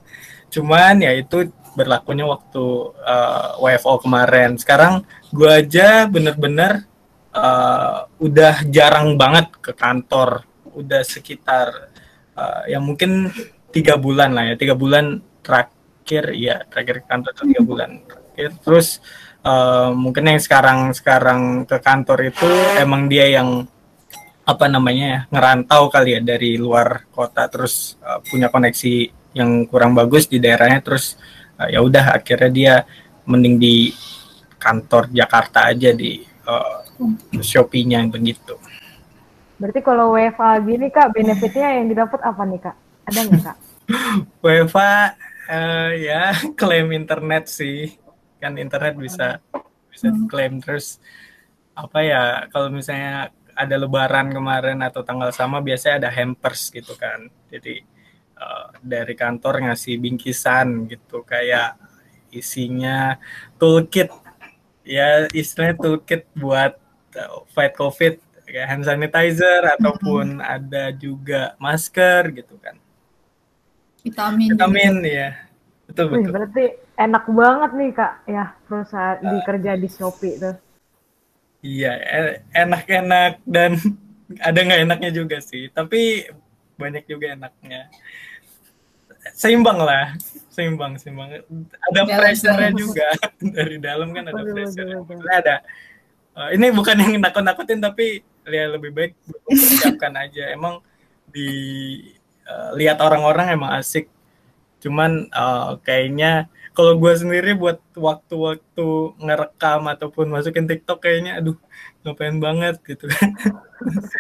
Cuman 0.55 1.03
ya 1.03 1.11
itu 1.19 1.51
berlakunya 1.75 2.25
waktu 2.25 2.65
uh, 3.03 3.59
WFO 3.59 3.99
kemarin. 4.07 4.55
Sekarang 4.55 5.03
gua 5.35 5.59
aja 5.59 6.07
bener-bener 6.07 6.87
uh, 7.35 8.07
udah 8.23 8.63
jarang 8.71 9.19
banget 9.19 9.51
ke 9.59 9.75
kantor. 9.75 10.47
Udah 10.79 11.03
sekitar 11.03 11.91
uh, 12.39 12.63
ya 12.71 12.79
mungkin 12.79 13.35
tiga 13.75 13.99
bulan 13.99 14.33
lah 14.33 14.55
ya, 14.55 14.55
tiga 14.55 14.79
bulan 14.79 15.19
terakhir 15.43 16.37
ya 16.37 16.65
terakhir 16.69 17.05
kantor 17.09 17.33
tiga 17.37 17.63
bulan 17.65 17.91
terakhir 18.05 18.51
terus 18.65 19.01
uh, 19.45 19.93
mungkin 19.97 20.29
yang 20.29 20.41
sekarang 20.41 20.93
sekarang 20.93 21.65
ke 21.65 21.77
kantor 21.81 22.33
itu 22.33 22.49
emang 22.77 23.09
dia 23.09 23.29
yang 23.41 23.65
apa 24.49 24.65
namanya 24.65 25.05
ya 25.05 25.21
ngerantau 25.29 25.93
kali 25.93 26.17
ya 26.17 26.21
dari 26.25 26.57
luar 26.57 27.05
kota 27.13 27.45
terus 27.53 28.01
uh, 28.01 28.17
punya 28.25 28.49
koneksi 28.49 29.13
yang 29.37 29.69
kurang 29.69 29.93
bagus 29.93 30.25
di 30.25 30.41
daerahnya 30.41 30.81
terus 30.81 31.21
uh, 31.61 31.69
ya 31.69 31.85
udah 31.85 32.17
akhirnya 32.17 32.49
dia 32.49 32.75
mending 33.29 33.61
di 33.61 33.93
kantor 34.57 35.13
Jakarta 35.13 35.69
aja 35.69 35.93
di 35.93 36.25
uh, 36.49 36.81
Shopee-nya 37.39 38.09
begitu. 38.09 38.57
Berarti 39.61 39.81
kalau 39.85 40.17
WFA 40.17 40.65
gini 40.65 40.89
kak 40.89 41.13
benefitnya 41.13 41.79
yang 41.79 41.87
didapat 41.93 42.21
apa 42.25 42.43
nih 42.49 42.61
kak? 42.65 42.77
Ada 43.05 43.21
nggak 43.29 43.43
kak? 43.45 43.57
WFA 44.45 44.93
uh, 45.53 45.91
ya 45.93 46.33
klaim 46.57 46.89
internet 46.97 47.53
sih 47.53 48.01
kan 48.41 48.57
internet 48.57 48.97
bisa 48.97 49.45
bisa 49.93 50.09
hmm. 50.09 50.25
klaim 50.31 50.63
terus 50.63 50.97
apa 51.75 52.03
ya 52.03 52.23
kalau 52.51 52.71
misalnya 52.71 53.31
ada 53.59 53.75
lebaran 53.75 54.31
kemarin 54.31 54.79
atau 54.87 55.03
tanggal 55.03 55.35
sama 55.35 55.59
biasanya 55.59 56.07
ada 56.07 56.11
hampers 56.15 56.71
gitu 56.71 56.95
kan. 56.95 57.27
Jadi 57.51 57.83
uh, 58.39 58.71
dari 58.79 59.19
kantor 59.19 59.67
ngasih 59.67 59.99
bingkisan 59.99 60.87
gitu 60.87 61.27
kayak 61.27 61.75
isinya 62.31 63.19
toolkit. 63.59 64.15
Ya 64.87 65.27
istilahnya 65.35 65.75
toolkit 65.83 66.31
buat 66.39 66.79
uh, 67.19 67.43
fight 67.51 67.75
covid 67.75 68.23
kayak 68.47 68.67
hand 68.71 68.87
sanitizer 68.87 69.61
ataupun 69.77 70.39
ada 70.39 70.95
juga 70.95 71.59
masker 71.59 72.31
gitu 72.39 72.55
kan. 72.63 72.79
Vitamin 73.99 74.55
vitamin 74.55 74.95
ya 75.03 75.49
betul 75.89 76.05
Wih, 76.13 76.17
betul. 76.23 76.33
berarti 76.37 76.65
enak 77.01 77.25
banget 77.33 77.71
nih 77.75 77.91
kak 77.97 78.13
ya 78.29 78.45
perusahaan 78.69 79.19
uh, 79.25 79.29
dikerja 79.33 79.73
di 79.81 79.89
Shopee 79.89 80.37
tuh 80.37 80.57
iya 81.65 81.99
enak-enak 82.55 83.43
dan 83.47 83.79
ada 84.49 84.59
nggak 84.61 84.83
enaknya 84.85 85.11
juga 85.11 85.41
sih 85.41 85.73
tapi 85.73 86.29
banyak 86.79 87.05
juga 87.11 87.35
enaknya. 87.35 87.91
Seimbang 89.35 89.83
lah 89.83 90.15
seimbang 90.59 90.99
seimbang. 90.99 91.39
Ada 91.87 92.03
pressure 92.03 92.59
juga 92.75 93.15
dari 93.57 93.79
dalam 93.79 94.11
kan 94.11 94.27
ada 94.27 94.43
pressure 94.43 95.07
ada. 95.31 95.63
Uh, 96.35 96.51
ini 96.51 96.75
bukan 96.75 96.99
yang 96.99 97.23
nakut-nakutin 97.23 97.79
tapi 97.79 98.27
ya 98.43 98.67
lebih 98.67 98.91
baik 98.91 99.15
persiapkan 99.47 100.19
aja. 100.19 100.51
Emang 100.51 100.83
di 101.31 101.51
uh, 102.51 102.75
lihat 102.75 102.99
orang-orang 102.99 103.55
emang 103.55 103.71
asik 103.79 104.11
cuman 104.79 105.27
uh, 105.35 105.79
kayaknya 105.83 106.47
kalau 106.79 106.95
gue 106.95 107.11
sendiri 107.11 107.59
buat 107.59 107.83
waktu-waktu 107.99 108.89
ngerekam 109.19 109.91
ataupun 109.91 110.31
masukin 110.31 110.71
TikTok 110.71 111.03
kayaknya 111.03 111.43
aduh 111.43 111.59
ngapain 112.07 112.39
banget 112.39 112.79
gitu. 112.87 113.11
Kan 113.11 113.35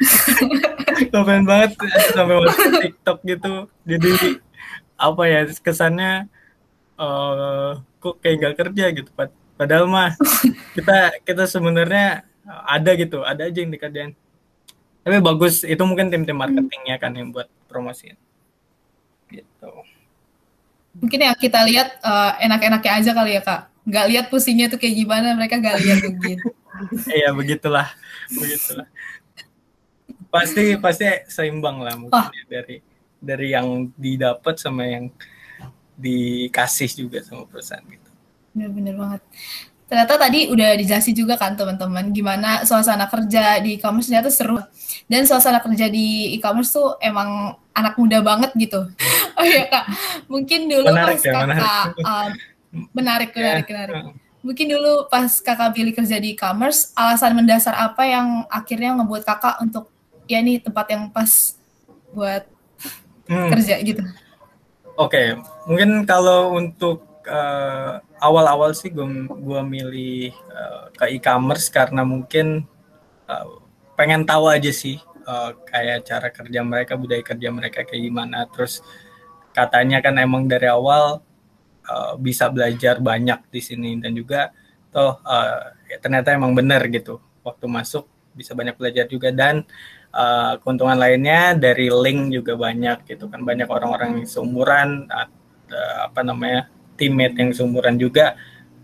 ngapain 1.14 1.46
banget 1.46 1.78
sampai 2.10 2.34
masuk 2.42 2.72
TikTok 2.82 3.18
gitu. 3.22 3.52
Jadi 3.86 4.42
apa 4.98 5.22
ya 5.30 5.46
kesannya 5.46 6.26
uh, 6.98 7.78
kok 8.02 8.18
kayak 8.18 8.36
gak 8.42 8.56
kerja 8.66 8.84
gitu. 8.90 9.10
Padahal 9.54 9.86
mah 9.86 10.18
kita 10.74 11.14
kita 11.22 11.46
sebenarnya 11.46 12.26
ada 12.66 12.90
gitu 12.98 13.22
ada 13.22 13.46
aja 13.46 13.58
yang 13.62 13.70
dikerjain. 13.70 14.18
Tapi 15.06 15.22
bagus 15.22 15.62
itu 15.62 15.82
mungkin 15.86 16.10
tim-tim 16.10 16.34
marketingnya 16.34 16.98
kan 16.98 17.14
yang 17.14 17.30
buat 17.30 17.46
promosiin. 17.70 18.18
Gitu 19.30 19.77
mungkin 20.98 21.20
yang 21.22 21.36
kita 21.38 21.60
lihat 21.64 21.98
uh, 22.02 22.36
enak-enaknya 22.42 22.92
aja 22.98 23.10
kali 23.14 23.30
ya 23.38 23.42
kak. 23.42 23.60
Nggak 23.88 24.06
lihat 24.12 24.24
pusingnya 24.28 24.66
tuh 24.68 24.76
kayak 24.76 24.94
gimana 25.00 25.32
mereka 25.32 25.56
nggak 25.56 25.78
lihat 25.80 25.98
begitu 26.04 26.48
iya 27.18 27.30
begitulah. 27.34 27.88
Begitulah. 28.30 28.88
Pasti 30.28 30.76
pasti 30.76 31.06
seimbang 31.26 31.80
lah 31.80 31.94
mungkin 31.96 32.28
oh. 32.28 32.28
dari 32.46 32.84
dari 33.18 33.46
yang 33.50 33.90
didapat 33.96 34.60
sama 34.60 34.86
yang 34.86 35.10
dikasih 35.98 36.90
juga 36.94 37.24
sama 37.24 37.48
perusahaan 37.48 37.82
gitu. 37.82 38.10
Benar-benar 38.54 38.94
banget. 38.94 39.22
Ternyata 39.88 40.14
tadi 40.20 40.52
udah 40.52 40.76
dijelasin 40.76 41.16
juga 41.16 41.40
kan 41.40 41.56
teman-teman 41.56 42.12
gimana 42.12 42.60
suasana 42.68 43.08
kerja 43.08 43.56
di 43.64 43.80
e-commerce 43.80 44.12
ternyata 44.12 44.28
seru. 44.28 44.60
Dan 45.08 45.24
suasana 45.24 45.64
kerja 45.64 45.88
di 45.88 46.36
e-commerce 46.36 46.76
tuh 46.76 47.00
emang 47.00 47.56
anak 47.72 47.96
muda 47.96 48.20
banget 48.20 48.52
gitu 48.58 48.90
oh 49.38 49.46
iya 49.46 49.64
kak 49.70 49.84
mungkin 50.26 50.60
dulu 50.66 50.88
menarik 50.90 51.18
pas 51.18 51.22
ya, 51.22 51.32
kakak 51.32 51.46
menarik. 51.48 51.94
Uh, 52.02 52.28
menarik 52.92 53.30
menarik 53.38 53.66
yeah. 53.66 53.74
menarik 53.74 53.96
mungkin 54.38 54.66
dulu 54.70 54.92
pas 55.10 55.30
kakak 55.42 55.74
pilih 55.74 55.92
kerja 55.94 56.16
di 56.22 56.34
e-commerce 56.34 56.94
alasan 56.94 57.34
mendasar 57.34 57.74
apa 57.74 58.06
yang 58.06 58.46
akhirnya 58.50 58.94
ngebuat 58.98 59.22
kakak 59.26 59.54
untuk 59.62 59.90
ya 60.30 60.38
ini 60.38 60.62
tempat 60.62 60.86
yang 60.94 61.10
pas 61.10 61.58
buat 62.14 62.46
hmm. 63.26 63.50
kerja 63.50 63.74
gitu 63.82 64.02
oke 64.94 65.10
okay. 65.10 65.26
mungkin 65.66 66.06
kalau 66.06 66.54
untuk 66.54 67.02
uh, 67.26 67.98
awal-awal 68.22 68.72
sih 68.74 68.90
gue 68.90 69.06
gue 69.26 69.60
milih 69.62 70.32
uh, 70.50 70.90
ke 70.94 71.18
e-commerce 71.18 71.68
karena 71.70 72.02
mungkin 72.06 72.66
uh, 73.26 73.58
pengen 73.98 74.22
tahu 74.22 74.48
aja 74.48 74.70
sih 74.70 75.02
uh, 75.26 75.50
kayak 75.66 76.06
cara 76.08 76.28
kerja 76.30 76.60
mereka 76.64 76.94
budaya 76.94 77.22
kerja 77.22 77.48
mereka 77.50 77.84
kayak 77.84 78.02
gimana 78.06 78.48
terus 78.48 78.80
katanya 79.56 79.98
kan 80.04 80.14
emang 80.18 80.46
dari 80.46 80.68
awal 80.68 81.20
uh, 81.88 82.12
bisa 82.20 82.46
belajar 82.52 83.00
banyak 83.00 83.40
di 83.48 83.60
sini 83.64 83.96
dan 83.98 84.12
juga 84.14 84.52
toh 84.92 85.20
uh, 85.24 85.72
ya 85.88 85.96
ternyata 86.00 86.32
emang 86.36 86.52
benar 86.52 86.84
gitu. 86.88 87.20
Waktu 87.44 87.66
masuk 87.68 88.04
bisa 88.36 88.54
banyak 88.54 88.76
belajar 88.78 89.04
juga 89.08 89.32
dan 89.34 89.64
uh, 90.12 90.60
keuntungan 90.62 90.96
lainnya 90.96 91.56
dari 91.56 91.88
link 91.90 92.32
juga 92.32 92.54
banyak 92.54 93.08
gitu 93.08 93.26
kan. 93.26 93.40
Banyak 93.42 93.68
orang-orang 93.68 94.22
yang 94.22 94.28
seumuran 94.28 95.08
uh, 95.08 95.28
apa 96.04 96.20
namanya 96.24 96.68
teammate 96.98 97.36
yang 97.38 97.50
seumuran 97.54 97.96
juga 97.96 98.36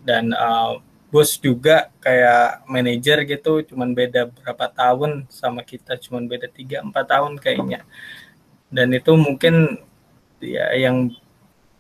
dan 0.04 0.32
uh, 0.32 0.80
bos 1.14 1.38
juga 1.38 1.94
kayak 2.02 2.66
manajer 2.66 3.22
gitu 3.22 3.62
cuman 3.62 3.94
beda 3.94 4.34
berapa 4.34 4.66
tahun 4.74 5.30
sama 5.30 5.62
kita 5.62 5.94
cuman 6.02 6.26
beda 6.26 6.50
tiga 6.50 6.82
empat 6.82 7.06
tahun 7.06 7.38
kayaknya. 7.38 7.86
Dan 8.74 8.90
itu 8.90 9.14
mungkin 9.14 9.78
ya 10.44 10.68
yang 10.76 11.08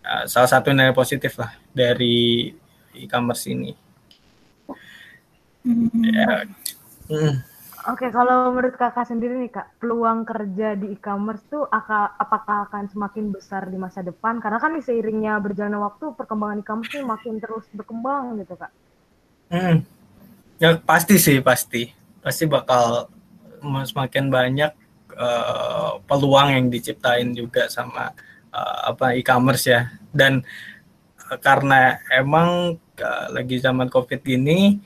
uh, 0.00 0.24
salah 0.24 0.48
satu 0.48 0.72
nilai 0.72 0.96
positif 0.96 1.36
lah 1.36 1.52
dari 1.76 2.52
e-commerce 2.96 3.44
ini. 3.50 3.72
Hmm. 5.64 5.88
Ya. 6.04 6.48
Hmm. 7.08 7.34
Oke, 7.84 8.08
kalau 8.08 8.48
menurut 8.56 8.80
kakak 8.80 9.04
sendiri 9.04 9.36
nih 9.36 9.52
kak, 9.52 9.76
peluang 9.76 10.24
kerja 10.24 10.72
di 10.72 10.96
e-commerce 10.96 11.44
tuh 11.52 11.68
apakah 11.68 12.64
akan 12.64 12.88
semakin 12.88 13.28
besar 13.28 13.68
di 13.68 13.76
masa 13.76 14.00
depan? 14.00 14.40
Karena 14.40 14.56
kan 14.56 14.72
seiringnya 14.80 15.36
berjalannya 15.36 15.76
waktu, 15.84 16.16
perkembangan 16.16 16.64
e-commerce 16.64 16.96
ini 16.96 17.04
makin 17.04 17.34
terus 17.44 17.68
berkembang 17.76 18.40
gitu 18.40 18.56
kak. 18.56 18.72
Hmm. 19.52 19.84
Ya 20.56 20.80
pasti 20.80 21.20
sih, 21.20 21.44
pasti. 21.44 21.92
Pasti 22.24 22.48
bakal 22.48 23.12
semakin 23.60 24.32
banyak 24.32 24.72
uh, 25.16 26.00
peluang 26.08 26.56
yang 26.56 26.66
diciptain 26.72 27.36
juga 27.36 27.68
sama 27.68 28.16
uh, 28.54 28.94
apa 28.94 29.18
e-commerce 29.18 29.66
ya. 29.66 29.90
Dan 30.14 30.46
uh, 31.26 31.38
karena 31.42 31.98
emang 32.14 32.78
uh, 32.78 33.26
lagi 33.34 33.58
zaman 33.58 33.90
covid 33.90 34.22
gini 34.22 34.78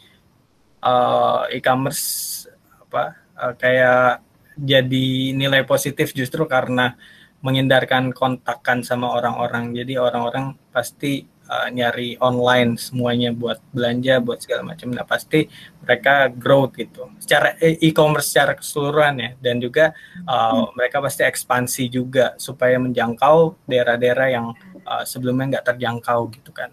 uh, 0.81 1.45
e-commerce 1.53 2.49
apa 2.89 3.21
uh, 3.37 3.53
kayak 3.55 4.25
jadi 4.59 5.37
nilai 5.37 5.63
positif 5.63 6.11
justru 6.17 6.43
karena 6.49 6.99
menghindarkan 7.39 8.11
kontakkan 8.11 8.83
sama 8.83 9.15
orang-orang. 9.15 9.71
Jadi 9.71 9.95
orang-orang 9.95 10.59
pasti 10.75 11.23
uh, 11.49 11.69
nyari 11.73 12.15
online 12.21 12.77
semuanya 12.77 13.33
buat 13.33 13.59
belanja 13.73 14.21
buat 14.21 14.39
segala 14.45 14.63
macam 14.63 14.93
nah 14.93 15.09
pasti 15.09 15.49
mereka 15.83 16.29
growth 16.29 16.77
gitu 16.77 17.09
secara 17.19 17.57
eh, 17.59 17.81
e-commerce 17.81 18.31
secara 18.31 18.53
keseluruhan 18.55 19.15
ya 19.19 19.31
dan 19.41 19.57
juga 19.59 19.97
uh, 20.29 20.69
hmm. 20.69 20.77
mereka 20.77 21.01
pasti 21.01 21.25
ekspansi 21.25 21.85
juga 21.89 22.37
supaya 22.37 22.77
menjangkau 22.77 23.65
daerah-daerah 23.65 24.29
yang 24.29 24.47
uh, 24.85 25.05
sebelumnya 25.09 25.59
nggak 25.59 25.67
terjangkau 25.75 26.29
gitu 26.37 26.53
kan. 26.53 26.71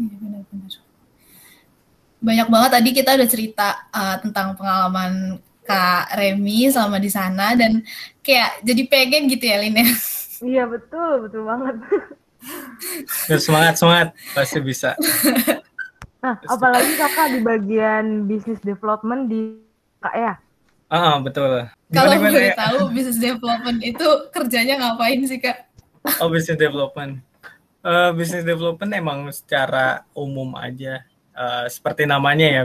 Iya 0.00 0.14
benar-benar. 0.18 0.72
Banyak 2.22 2.48
banget 2.48 2.70
tadi 2.70 2.90
kita 2.94 3.10
udah 3.18 3.28
cerita 3.28 3.68
uh, 3.90 4.16
tentang 4.22 4.54
pengalaman 4.54 5.42
Kak 5.62 6.18
Remi 6.18 6.70
selama 6.70 6.98
di 6.98 7.10
sana 7.10 7.54
dan 7.54 7.82
kayak 8.22 8.62
jadi 8.66 8.82
pengen 8.90 9.30
gitu 9.30 9.44
ya 9.46 9.62
Lin 9.62 9.78
ya. 9.78 9.88
Iya 10.42 10.64
betul, 10.66 11.26
betul 11.26 11.42
banget. 11.46 11.76
Semangat 13.38 13.78
semangat 13.78 14.08
pasti 14.34 14.58
bisa. 14.58 14.98
Nah, 16.22 16.38
apalagi 16.46 16.94
kakak 16.94 17.34
di 17.34 17.40
bagian 17.42 18.30
business 18.30 18.62
development 18.62 19.26
di 19.26 19.58
kak 19.98 20.14
ya? 20.14 20.34
Ah 20.86 21.18
betul. 21.18 21.66
Kalau 21.90 22.14
boleh 22.14 22.54
tahu 22.54 22.78
business 22.94 23.18
development 23.18 23.78
itu 23.82 24.06
kerjanya 24.30 24.78
ngapain 24.78 25.18
sih 25.26 25.42
Kak? 25.42 25.66
Oh 26.22 26.30
business 26.30 26.60
development. 26.60 27.18
Eh, 27.82 28.10
business 28.14 28.46
development 28.46 28.90
emang 28.94 29.26
secara 29.34 30.06
umum 30.14 30.54
aja 30.54 31.02
Eh, 31.32 31.66
seperti 31.72 32.04
namanya 32.04 32.44
ya, 32.44 32.64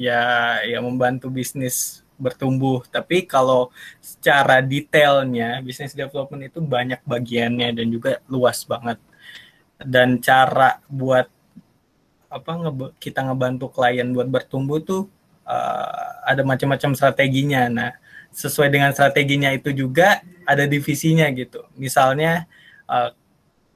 ya 0.00 0.22
ya 0.64 0.78
membantu 0.80 1.28
bisnis 1.28 2.00
bertumbuh. 2.18 2.84
Tapi 2.90 3.24
kalau 3.24 3.70
secara 4.02 4.60
detailnya 4.60 5.62
business 5.64 5.94
development 5.94 6.50
itu 6.50 6.58
banyak 6.58 7.00
bagiannya 7.06 7.72
dan 7.72 7.86
juga 7.88 8.20
luas 8.26 8.66
banget. 8.66 8.98
Dan 9.78 10.18
cara 10.18 10.82
buat 10.90 11.30
apa 12.28 12.52
ngebe- 12.60 12.92
kita 13.00 13.24
ngebantu 13.24 13.72
klien 13.72 14.10
buat 14.12 14.28
bertumbuh 14.28 14.82
tuh 14.84 15.08
eh, 15.48 16.10
ada 16.28 16.42
macam-macam 16.44 16.92
strateginya. 16.98 17.70
Nah, 17.70 17.90
sesuai 18.34 18.68
dengan 18.68 18.92
strateginya 18.92 19.48
itu 19.54 19.72
juga 19.72 20.20
ada 20.44 20.68
divisinya 20.68 21.28
gitu. 21.32 21.64
Misalnya 21.76 22.44
uh, 22.88 23.12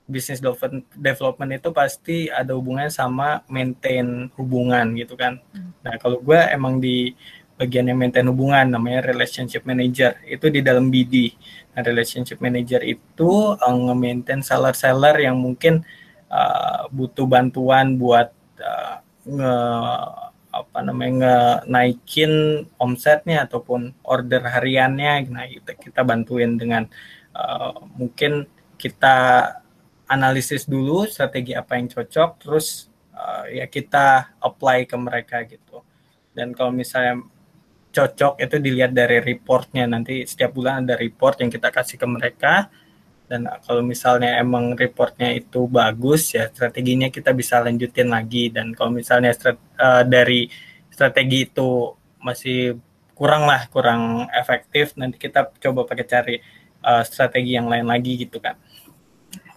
business 0.09 0.43
development, 0.43 0.85
development 0.93 1.51
itu 1.57 1.69
pasti 1.73 2.17
ada 2.29 2.53
hubungannya 2.53 2.93
sama 2.93 3.41
maintain 3.49 4.29
hubungan 4.37 4.93
gitu 4.99 5.17
kan. 5.17 5.41
Nah 5.81 5.95
kalau 5.97 6.21
gue 6.21 6.41
emang 6.53 6.83
di 6.83 7.17
bagian 7.63 7.87
yang 7.87 7.99
maintain 8.03 8.27
hubungan 8.27 8.67
namanya 8.67 9.07
relationship 9.07 9.63
manager. 9.63 10.19
Itu 10.27 10.51
di 10.51 10.59
dalam 10.59 10.91
BD. 10.91 11.31
Nah 11.73 11.83
relationship 11.87 12.43
manager 12.43 12.83
itu 12.83 13.55
uh, 13.55 13.77
nge-maintain 13.87 14.43
seller-seller 14.43 15.23
yang 15.23 15.39
mungkin 15.39 15.87
uh, 16.27 16.91
butuh 16.91 17.25
bantuan 17.31 17.95
buat 17.95 18.35
uh, 18.59 18.99
nge 19.23 19.55
apa 20.53 20.79
namanya 20.85 21.13
nge 21.17 21.39
naikin 21.73 22.33
omsetnya 22.77 23.47
ataupun 23.47 23.95
order 24.05 24.43
hariannya. 24.43 25.31
Nah 25.31 25.47
kita 25.47 25.73
kita 25.79 26.01
bantuin 26.03 26.59
dengan 26.59 26.91
uh, 27.33 27.79
mungkin 27.95 28.51
kita 28.77 29.49
analisis 30.11 30.69
dulu 30.69 31.09
strategi 31.09 31.57
apa 31.57 31.79
yang 31.79 31.89
cocok 31.89 32.31
terus 32.43 32.93
uh, 33.17 33.49
ya 33.49 33.65
kita 33.71 34.37
apply 34.43 34.85
ke 34.85 34.97
mereka 34.99 35.41
gitu. 35.49 35.81
Dan 36.33 36.57
kalau 36.57 36.73
misalnya 36.73 37.25
cocok 37.93 38.41
itu 38.41 38.57
dilihat 38.59 38.97
dari 38.97 39.21
reportnya. 39.21 39.85
Nanti 39.85 40.25
setiap 40.25 40.57
bulan 40.57 40.89
ada 40.89 40.97
report 40.97 41.45
yang 41.45 41.53
kita 41.53 41.69
kasih 41.69 42.01
ke 42.01 42.07
mereka. 42.09 42.55
Dan 43.29 43.49
kalau 43.65 43.81
misalnya 43.85 44.37
emang 44.41 44.77
reportnya 44.77 45.33
itu 45.33 45.65
bagus 45.65 46.37
ya 46.37 46.53
strateginya 46.53 47.09
kita 47.13 47.37
bisa 47.37 47.61
lanjutin 47.61 48.09
lagi. 48.09 48.49
Dan 48.49 48.73
kalau 48.73 48.91
misalnya 48.93 49.31
strat, 49.37 49.61
uh, 49.77 50.05
dari 50.05 50.49
strategi 50.89 51.49
itu 51.49 51.93
masih 52.21 52.81
kurang 53.13 53.45
lah 53.45 53.69
kurang 53.69 54.27
efektif 54.33 54.97
nanti 54.99 55.21
kita 55.21 55.53
coba 55.61 55.85
pakai 55.87 56.07
cari 56.09 56.37
uh, 56.83 57.05
strategi 57.07 57.55
yang 57.55 57.69
lain 57.69 57.87
lagi 57.87 58.19
gitu 58.19 58.41
kan 58.41 58.57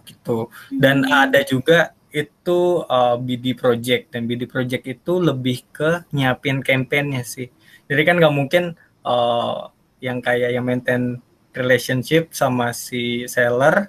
gitu. 0.06 0.48
Dan 0.70 1.02
ada 1.08 1.42
juga 1.42 1.96
itu 2.14 2.80
uh, 2.86 3.18
BD 3.20 3.52
project. 3.58 4.14
Dan 4.14 4.24
BD 4.24 4.48
project 4.48 4.84
itu 4.88 5.18
lebih 5.20 5.66
ke 5.68 6.06
nyiapin 6.14 6.62
campaignnya 6.64 7.26
sih 7.26 7.50
jadi 7.86 8.02
kan 8.02 8.16
nggak 8.18 8.34
mungkin 8.34 8.64
uh, 9.02 9.70
yang 9.98 10.18
kayak 10.20 10.52
yang 10.52 10.64
maintain 10.66 11.18
relationship 11.52 12.30
sama 12.30 12.70
si 12.70 13.24
seller 13.26 13.88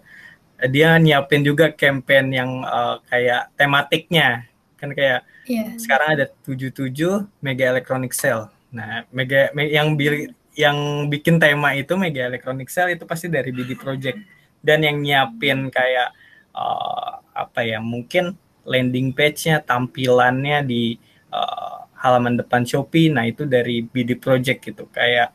dia 0.72 0.98
nyiapin 0.98 1.46
juga 1.46 1.70
campaign 1.70 2.34
yang 2.34 2.52
uh, 2.64 2.98
kayak 3.06 3.54
tematiknya 3.54 4.48
kan 4.78 4.94
kayak 4.94 5.22
Iya. 5.48 5.80
sekarang 5.80 6.10
ada 6.20 6.26
77 6.44 7.24
mega 7.40 7.72
electronic 7.72 8.12
sale. 8.12 8.52
Nah, 8.68 9.08
mega 9.16 9.48
me- 9.56 9.72
yang 9.72 9.96
bi- 9.96 10.28
yang 10.60 11.08
bikin 11.08 11.40
tema 11.40 11.72
itu 11.72 11.96
mega 11.96 12.28
electronic 12.28 12.68
sale 12.68 13.00
itu 13.00 13.08
pasti 13.08 13.32
dari 13.32 13.56
BD 13.56 13.80
Project 13.80 14.20
dan 14.60 14.84
yang 14.84 15.00
nyiapin 15.00 15.72
kayak 15.72 16.12
uh, 16.52 17.24
apa 17.32 17.64
ya 17.64 17.80
mungkin 17.80 18.36
landing 18.68 19.16
page-nya 19.16 19.64
tampilannya 19.64 20.68
di 20.68 21.00
uh, 21.32 21.77
halaman 21.98 22.38
depan 22.38 22.64
Shopee 22.64 23.10
nah 23.10 23.26
itu 23.26 23.44
dari 23.50 23.82
BD 23.84 24.18
Project 24.22 24.60
gitu 24.62 24.86
kayak 24.90 25.34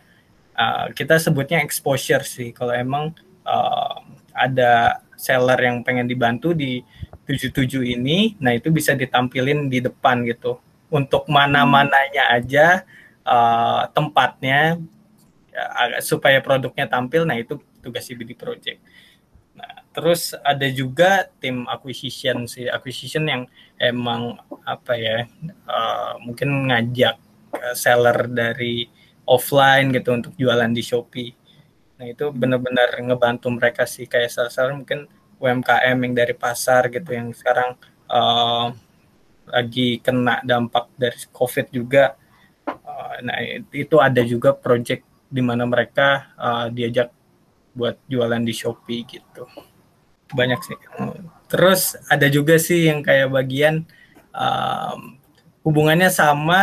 uh, 0.57 0.91
kita 0.95 1.19
sebutnya 1.19 1.61
exposure 1.61 2.23
sih 2.23 2.55
kalau 2.55 2.73
emang 2.73 3.15
uh, 3.47 3.99
ada 4.33 5.03
seller 5.23 5.59
yang 5.61 5.87
pengen 5.87 6.11
dibantu 6.11 6.51
di 6.51 6.83
77 7.23 7.87
ini, 7.87 8.35
nah 8.43 8.51
itu 8.51 8.69
bisa 8.75 8.99
ditampilin 8.99 9.71
di 9.71 9.79
depan 9.79 10.27
gitu. 10.27 10.59
Untuk 10.91 11.25
mana-mananya 11.31 12.35
aja 12.35 12.83
uh, 13.25 13.87
tempatnya 13.95 14.77
ya, 15.55 15.65
agak- 15.79 16.03
supaya 16.05 16.39
produknya 16.43 16.91
tampil, 16.91 17.23
nah 17.23 17.39
itu 17.39 17.63
tugas 17.81 18.05
BD 18.11 18.35
Project. 18.35 18.83
Nah, 19.55 19.87
terus 19.95 20.35
ada 20.43 20.67
juga 20.69 21.31
tim 21.39 21.65
acquisition 21.71 22.45
sih, 22.51 22.67
acquisition 22.67 23.25
yang 23.31 23.43
emang 23.79 24.37
apa 24.65 24.93
ya, 24.99 25.27
uh, 25.67 26.19
mungkin 26.23 26.71
ngajak 26.71 27.17
uh, 27.57 27.75
seller 27.77 28.31
dari 28.31 28.87
offline 29.27 29.95
gitu 29.95 30.15
untuk 30.15 30.33
jualan 30.35 30.71
di 30.71 30.83
Shopee. 30.83 31.31
Nah 31.99 32.07
itu 32.11 32.35
benar-benar 32.35 32.99
ngebantu 32.99 33.47
mereka 33.55 33.87
sih 33.87 34.11
kayak 34.11 34.31
seller-seller 34.31 34.75
mungkin 34.75 35.07
UMKM 35.39 35.99
yang 35.99 36.15
dari 36.15 36.35
pasar 36.35 36.91
gitu 36.91 37.11
yang 37.15 37.31
sekarang 37.35 37.79
uh, 38.11 38.71
lagi 39.47 39.99
kena 40.03 40.43
dampak 40.43 40.91
dari 40.99 41.19
COVID 41.31 41.67
juga. 41.71 42.15
Uh, 42.67 43.15
nah 43.27 43.39
itu 43.75 43.99
ada 43.99 44.23
juga 44.23 44.55
project 44.55 45.03
di 45.27 45.43
mana 45.43 45.67
mereka 45.67 46.35
uh, 46.39 46.67
diajak 46.71 47.11
buat 47.73 47.99
jualan 48.07 48.43
di 48.45 48.55
Shopee 48.55 49.03
gitu. 49.09 49.49
Banyak 50.33 50.61
sih. 50.63 50.79
Terus 51.49 51.97
ada 52.09 52.27
juga 52.29 52.57
sih 52.57 52.89
yang 52.89 53.01
kayak 53.05 53.33
bagian 53.33 53.85
um, 54.35 55.17
hubungannya 55.65 56.11
sama 56.11 56.63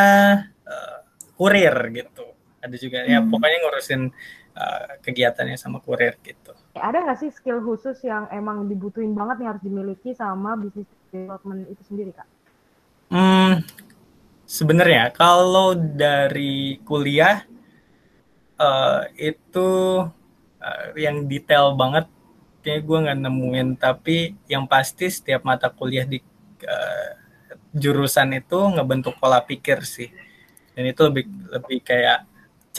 uh, 0.67 0.97
kurir 1.39 1.73
gitu. 1.95 2.25
Ada 2.59 2.75
juga 2.75 2.99
ya 3.07 3.23
Hmm. 3.23 3.31
pokoknya 3.31 3.57
ngurusin 3.63 4.01
uh, 4.57 4.99
kegiatannya 5.01 5.55
sama 5.55 5.79
kurir 5.79 6.19
gitu. 6.21 6.51
Ada 6.75 6.97
nggak 7.03 7.19
sih 7.19 7.31
skill 7.33 7.59
khusus 7.63 7.97
yang 8.05 8.27
emang 8.31 8.67
dibutuhin 8.69 9.11
banget 9.17 9.41
nih 9.41 9.47
harus 9.51 9.63
dimiliki 9.63 10.09
sama 10.15 10.55
business 10.59 10.87
development 11.11 11.67
itu 11.71 11.81
sendiri 11.87 12.11
kak? 12.15 12.27
Hmm, 13.09 13.65
sebenarnya 14.45 15.09
kalau 15.13 15.73
dari 15.73 16.77
kuliah 16.85 17.45
eh, 18.59 19.01
itu 19.31 19.69
eh, 20.61 20.85
yang 21.05 21.25
detail 21.31 21.73
banget 21.81 22.05
kayak 22.63 22.81
gue 22.87 22.97
nggak 23.03 23.19
nemuin 23.23 23.67
tapi 23.79 24.35
yang 24.51 24.67
pasti 24.67 25.07
setiap 25.07 25.41
mata 25.47 25.67
kuliah 25.71 26.05
di 26.05 26.19
eh, 26.63 26.98
jurusan 27.79 28.35
itu 28.35 28.59
ngebentuk 28.75 29.15
pola 29.17 29.39
pikir 29.41 29.81
sih. 29.87 30.11
Dan 30.75 30.91
itu 30.91 31.01
lebih 31.07 31.25
lebih 31.51 31.79
kayak 31.83 32.29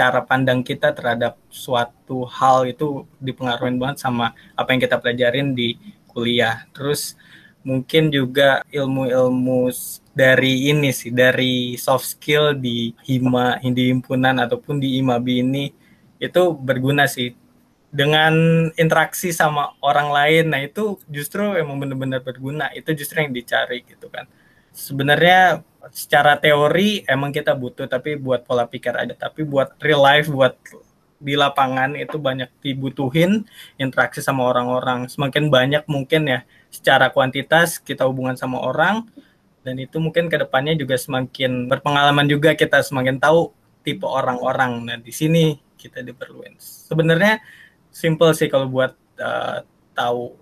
cara 0.01 0.25
pandang 0.25 0.65
kita 0.65 0.97
terhadap 0.97 1.37
suatu 1.53 2.25
hal 2.25 2.65
itu 2.65 3.05
dipengaruhi 3.21 3.77
banget 3.77 3.99
sama 4.01 4.33
apa 4.57 4.73
yang 4.73 4.81
kita 4.81 4.97
pelajarin 4.97 5.53
di 5.53 5.77
kuliah. 6.09 6.65
Terus 6.73 7.19
mungkin 7.61 8.09
juga 8.09 8.65
ilmu-ilmu 8.73 9.69
dari 10.17 10.73
ini 10.73 10.89
sih 10.97 11.13
dari 11.13 11.77
soft 11.77 12.17
skill 12.17 12.57
di 12.57 12.97
hima 13.05 13.61
di 13.61 13.93
himpunan 13.93 14.41
ataupun 14.41 14.81
di 14.81 14.97
imabi 14.97 15.45
ini 15.45 15.65
itu 16.23 16.43
berguna 16.57 17.05
sih. 17.05 17.37
Dengan 17.91 18.33
interaksi 18.79 19.35
sama 19.35 19.75
orang 19.83 20.15
lain 20.15 20.45
nah 20.55 20.63
itu 20.63 20.95
justru 21.11 21.43
emang 21.59 21.77
benar-benar 21.83 22.23
berguna. 22.23 22.71
Itu 22.73 22.95
justru 22.95 23.21
yang 23.27 23.35
dicari 23.35 23.83
gitu 23.85 24.07
kan 24.07 24.31
sebenarnya 24.71 25.63
secara 25.91 26.37
teori 26.39 27.03
emang 27.09 27.35
kita 27.35 27.57
butuh 27.57 27.89
tapi 27.91 28.15
buat 28.17 28.47
pola 28.47 28.67
pikir 28.67 28.95
aja. 28.95 29.15
Tapi 29.17 29.43
buat 29.47 29.77
real 29.83 30.03
life 30.03 30.29
buat 30.31 30.55
di 31.21 31.37
lapangan 31.37 32.01
itu 32.01 32.17
banyak 32.17 32.49
dibutuhin 32.65 33.45
interaksi 33.77 34.25
sama 34.25 34.49
orang-orang. 34.49 35.07
Semakin 35.07 35.53
banyak 35.53 35.85
mungkin 35.85 36.27
ya 36.27 36.41
secara 36.73 37.13
kuantitas 37.13 37.77
kita 37.77 38.09
hubungan 38.09 38.39
sama 38.41 38.63
orang 38.63 39.05
dan 39.61 39.77
itu 39.77 40.01
mungkin 40.01 40.33
ke 40.33 40.41
depannya 40.41 40.73
juga 40.73 40.97
semakin 40.97 41.69
berpengalaman 41.69 42.25
juga 42.25 42.57
kita 42.57 42.81
semakin 42.81 43.21
tahu 43.21 43.53
tipe 43.85 44.09
orang-orang. 44.09 44.81
Nah 44.89 44.97
di 44.97 45.13
sini 45.13 45.61
kita 45.77 46.01
diperluin. 46.01 46.57
Sebenarnya 46.61 47.41
simple 47.93 48.33
sih 48.33 48.49
kalau 48.49 48.69
buat 48.73 48.97
uh, 49.21 49.61
tahu 49.93 50.40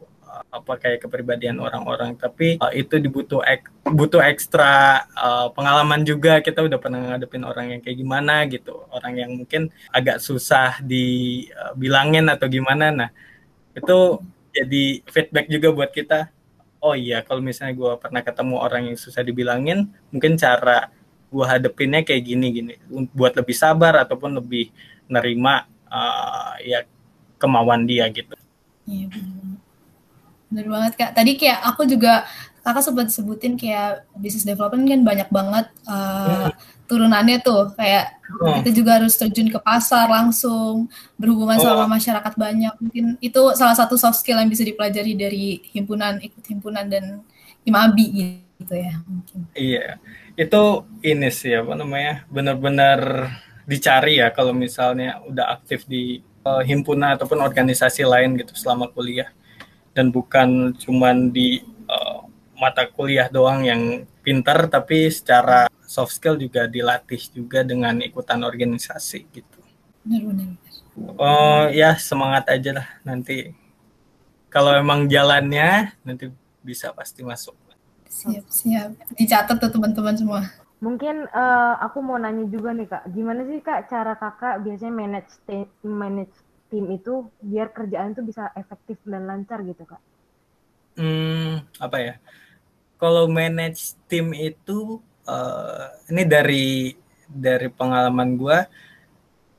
apa 0.48 0.72
kayak 0.78 1.04
kepribadian 1.04 1.58
orang-orang. 1.58 2.14
Tapi 2.14 2.58
uh, 2.62 2.72
itu 2.72 2.98
dibutuh 2.98 3.42
ek, 3.44 3.68
butuh 3.84 4.22
ekstra 4.22 5.04
uh, 5.14 5.48
pengalaman 5.52 6.02
juga. 6.06 6.40
Kita 6.40 6.64
udah 6.64 6.78
pernah 6.78 7.00
ngadepin 7.14 7.44
orang 7.44 7.66
yang 7.76 7.80
kayak 7.82 7.98
gimana 7.98 8.46
gitu. 8.46 8.86
Orang 8.92 9.14
yang 9.18 9.30
mungkin 9.34 9.72
agak 9.90 10.22
susah 10.22 10.80
dibilangin 10.84 12.26
atau 12.30 12.46
gimana. 12.46 12.90
Nah 12.94 13.10
itu 13.74 14.22
jadi 14.54 14.84
feedback 15.06 15.46
juga 15.50 15.68
buat 15.74 15.90
kita. 15.92 16.30
Oh 16.78 16.94
iya 16.94 17.26
kalau 17.26 17.42
misalnya 17.42 17.74
gue 17.74 17.92
pernah 17.98 18.22
ketemu 18.22 18.54
orang 18.62 18.82
yang 18.92 18.96
susah 18.98 19.26
dibilangin 19.26 19.90
mungkin 20.14 20.38
cara 20.38 20.94
gue 21.28 21.44
hadepinnya 21.44 22.06
kayak 22.06 22.22
gini 22.24 22.46
gini. 22.54 22.74
Buat 23.14 23.38
lebih 23.38 23.54
sabar 23.54 24.06
ataupun 24.06 24.38
lebih 24.38 24.70
nerima 25.10 25.66
uh, 25.90 26.54
ya 26.62 26.86
kemauan 27.38 27.86
dia 27.86 28.06
gitu. 28.10 28.34
Iya 28.88 29.10
banget 30.50 30.92
kak. 30.96 31.10
Tadi 31.12 31.36
kayak 31.36 31.60
aku 31.64 31.84
juga 31.84 32.24
kakak 32.68 32.84
sempat 32.84 33.08
sebutin 33.08 33.56
kayak 33.56 34.04
bisnis 34.20 34.44
development 34.44 34.84
kan 34.84 35.00
banyak 35.00 35.28
banget 35.32 35.66
uh, 35.88 36.52
turunannya 36.84 37.40
tuh 37.40 37.72
kayak 37.72 38.20
hmm. 38.28 38.60
kita 38.60 38.70
juga 38.76 39.00
harus 39.00 39.16
terjun 39.16 39.48
ke 39.48 39.56
pasar 39.56 40.04
langsung 40.04 40.84
berhubungan 41.16 41.56
oh. 41.60 41.64
sama 41.64 41.84
masyarakat 41.88 42.34
banyak 42.36 42.74
mungkin 42.76 43.16
itu 43.24 43.40
salah 43.56 43.72
satu 43.72 43.96
soft 43.96 44.20
skill 44.20 44.36
yang 44.36 44.52
bisa 44.52 44.68
dipelajari 44.68 45.16
dari 45.16 45.64
himpunan 45.72 46.20
ikut 46.20 46.44
himpunan 46.44 46.84
dan 46.84 47.24
himabi 47.64 48.36
gitu 48.60 48.74
ya 48.76 49.00
mungkin 49.08 49.48
iya 49.56 49.96
itu 50.36 50.62
ini 51.00 51.28
sih 51.32 51.56
apa 51.56 51.72
namanya 51.72 52.28
benar-benar 52.28 53.32
dicari 53.64 54.20
ya 54.20 54.28
kalau 54.28 54.52
misalnya 54.52 55.24
udah 55.24 55.56
aktif 55.56 55.88
di 55.88 56.20
uh, 56.44 56.60
himpunan 56.64 57.16
ataupun 57.16 57.40
organisasi 57.40 58.04
lain 58.04 58.36
gitu 58.40 58.52
selama 58.56 58.88
kuliah 58.92 59.32
dan 59.98 60.14
bukan 60.14 60.78
cuman 60.78 61.34
di 61.34 61.58
uh, 61.90 62.22
mata 62.54 62.86
kuliah 62.86 63.26
doang 63.26 63.66
yang 63.66 64.06
pinter 64.22 64.70
tapi 64.70 65.10
secara 65.10 65.66
soft 65.82 66.14
skill 66.14 66.38
juga 66.38 66.70
dilatih 66.70 67.18
juga 67.34 67.66
dengan 67.66 67.98
ikutan 67.98 68.46
organisasi 68.46 69.26
gitu. 69.34 69.58
Oh 71.18 71.66
ya 71.66 71.98
semangat 71.98 72.46
aja 72.46 72.78
lah 72.78 72.88
nanti. 73.02 73.50
Kalau 74.46 74.70
emang 74.70 75.10
jalannya 75.10 75.90
nanti 76.06 76.30
bisa 76.62 76.94
pasti 76.94 77.26
masuk. 77.26 77.58
Siap 78.06 78.46
siap. 78.46 78.94
Dicatat 79.18 79.58
tuh 79.58 79.68
teman-teman 79.74 80.14
semua. 80.14 80.40
Mungkin 80.78 81.26
uh, 81.34 81.74
aku 81.82 81.98
mau 81.98 82.22
nanya 82.22 82.46
juga 82.46 82.70
nih 82.70 82.86
kak, 82.86 83.10
gimana 83.10 83.42
sih 83.50 83.58
kak 83.58 83.90
cara 83.90 84.14
kakak 84.14 84.62
biasanya 84.62 84.94
manage 84.94 85.34
manage 85.82 86.30
tim 86.68 86.84
itu 86.92 87.28
biar 87.40 87.72
kerjaan 87.72 88.12
itu 88.12 88.22
bisa 88.24 88.52
efektif 88.56 89.00
dan 89.08 89.24
lancar 89.24 89.64
gitu 89.64 89.88
kak? 89.88 90.00
Hmm, 90.98 91.62
apa 91.78 91.96
ya? 92.00 92.14
kalau 92.98 93.30
manage 93.30 93.94
tim 94.10 94.34
itu 94.34 94.98
uh, 95.24 95.86
ini 96.10 96.26
dari 96.26 96.68
dari 97.30 97.70
pengalaman 97.70 98.34
gue 98.34 98.58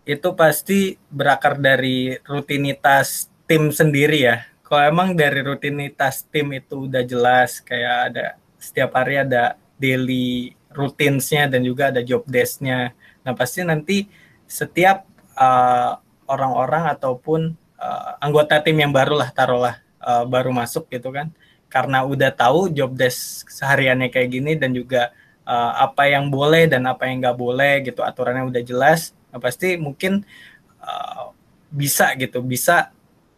itu 0.03 0.29
pasti 0.35 0.99
berakar 1.07 1.55
dari 1.57 2.19
rutinitas 2.27 3.31
tim 3.47 3.71
sendiri 3.71 4.19
ya. 4.27 4.43
Kalau 4.61 4.85
emang 4.85 5.09
dari 5.17 5.41
rutinitas 5.41 6.27
tim 6.29 6.53
itu 6.53 6.85
udah 6.85 7.01
jelas 7.01 7.63
kayak 7.63 7.97
ada 8.13 8.25
setiap 8.59 8.93
hari 8.93 9.21
ada 9.23 9.57
daily 9.79 10.53
routinsnya 10.69 11.49
dan 11.49 11.65
juga 11.65 11.89
ada 11.89 12.03
job 12.03 12.25
desknya. 12.27 12.93
Nah 13.23 13.33
pasti 13.33 13.65
nanti 13.65 14.05
setiap 14.49 15.05
uh, 15.37 15.97
orang-orang 16.29 16.93
ataupun 16.93 17.57
uh, 17.81 18.21
anggota 18.21 18.61
tim 18.61 18.77
yang 18.77 18.93
baru 18.93 19.17
lah 19.17 19.33
taruhlah 19.33 19.81
uh, 19.99 20.23
baru 20.29 20.53
masuk 20.53 20.85
gitu 20.93 21.09
kan. 21.09 21.33
Karena 21.69 22.05
udah 22.05 22.29
tahu 22.29 22.69
job 22.69 22.93
desk 22.93 23.49
sehariannya 23.49 24.13
kayak 24.13 24.29
gini 24.29 24.53
dan 24.53 24.73
juga 24.77 25.09
uh, 25.49 25.89
apa 25.89 26.05
yang 26.05 26.29
boleh 26.29 26.69
dan 26.69 26.85
apa 26.85 27.09
yang 27.09 27.25
nggak 27.25 27.37
boleh 27.37 27.73
gitu 27.89 28.05
aturannya 28.05 28.45
udah 28.45 28.61
jelas 28.61 29.17
nah 29.29 29.37
pasti 29.37 29.77
mungkin 29.77 30.25
uh, 30.81 31.29
bisa 31.69 32.17
gitu 32.17 32.41
bisa 32.41 32.89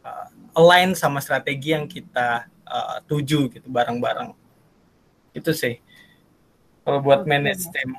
uh, 0.04 0.28
align 0.56 0.96
sama 0.96 1.20
strategi 1.20 1.76
yang 1.76 1.88
kita 1.88 2.48
uh, 2.64 2.98
tuju 3.04 3.52
gitu 3.52 3.68
bareng-bareng. 3.68 4.32
Itu 5.36 5.52
sih. 5.52 5.84
Kalau 6.88 7.04
buat 7.04 7.28
okay. 7.28 7.30
manage 7.30 7.68
tim 7.70 7.92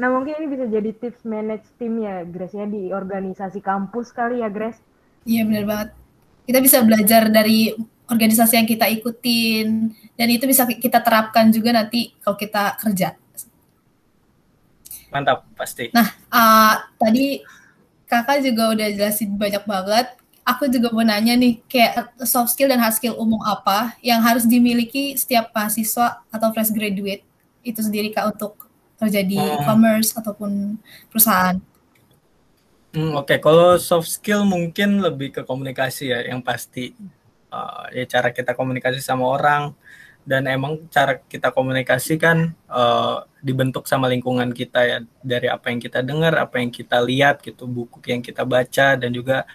nah 0.00 0.08
mungkin 0.08 0.40
ini 0.40 0.46
bisa 0.48 0.64
jadi 0.64 0.90
tips 0.96 1.28
manage 1.28 1.68
tim 1.76 2.00
ya 2.00 2.24
Grace 2.24 2.56
ya 2.56 2.64
di 2.64 2.88
organisasi 2.88 3.60
kampus 3.60 4.16
kali 4.16 4.40
ya 4.40 4.48
Grace 4.48 4.80
iya 5.28 5.44
benar 5.44 5.68
banget 5.68 5.90
kita 6.48 6.58
bisa 6.64 6.80
belajar 6.80 7.28
dari 7.28 7.76
organisasi 8.10 8.58
yang 8.58 8.66
kita 8.66 8.90
ikutin 8.90 9.94
dan 10.18 10.26
itu 10.26 10.44
bisa 10.50 10.66
kita 10.66 10.98
terapkan 10.98 11.46
juga 11.54 11.70
nanti 11.70 12.10
kalau 12.20 12.34
kita 12.34 12.74
kerja. 12.82 13.14
Mantap 15.14 15.46
pasti. 15.54 15.94
Nah 15.94 16.10
uh, 16.26 16.74
tadi 16.98 17.38
kakak 18.10 18.42
juga 18.42 18.74
udah 18.74 18.88
jelasin 18.90 19.30
banyak 19.38 19.62
banget. 19.62 20.06
Aku 20.42 20.66
juga 20.66 20.90
mau 20.90 21.06
nanya 21.06 21.38
nih 21.38 21.62
kayak 21.70 22.18
soft 22.26 22.58
skill 22.58 22.66
dan 22.66 22.82
hard 22.82 22.98
skill 22.98 23.14
umum 23.14 23.38
apa 23.46 23.94
yang 24.02 24.18
harus 24.18 24.42
dimiliki 24.42 25.14
setiap 25.14 25.54
mahasiswa 25.54 26.26
atau 26.26 26.50
fresh 26.50 26.74
graduate 26.74 27.22
itu 27.62 27.78
sendiri 27.78 28.10
kak 28.10 28.34
untuk 28.34 28.58
kerja 29.00 29.24
di 29.24 29.40
hmm. 29.40 29.64
e-commerce 29.64 30.12
ataupun 30.12 30.76
perusahaan. 31.08 31.56
Hmm, 32.90 33.14
Oke, 33.16 33.34
okay. 33.34 33.38
kalau 33.38 33.78
soft 33.78 34.10
skill 34.10 34.44
mungkin 34.44 35.00
lebih 35.00 35.30
ke 35.30 35.42
komunikasi 35.46 36.10
ya, 36.12 36.26
yang 36.26 36.44
pasti 36.44 36.92
uh, 37.48 37.86
ya 37.94 38.04
cara 38.04 38.34
kita 38.34 38.52
komunikasi 38.52 38.98
sama 39.00 39.30
orang 39.30 39.72
dan 40.26 40.44
emang 40.50 40.84
cara 40.92 41.16
kita 41.16 41.48
komunikasi 41.48 42.20
kan 42.20 42.52
uh, 42.68 43.24
dibentuk 43.40 43.88
sama 43.88 44.04
lingkungan 44.10 44.52
kita 44.52 44.80
ya 44.84 44.98
dari 45.24 45.48
apa 45.48 45.72
yang 45.72 45.80
kita 45.80 46.04
dengar, 46.04 46.36
apa 46.36 46.60
yang 46.60 46.68
kita 46.68 47.00
lihat 47.00 47.40
gitu, 47.40 47.64
buku 47.64 48.04
yang 48.04 48.20
kita 48.20 48.44
baca 48.44 49.00
dan 49.00 49.10
juga 49.14 49.48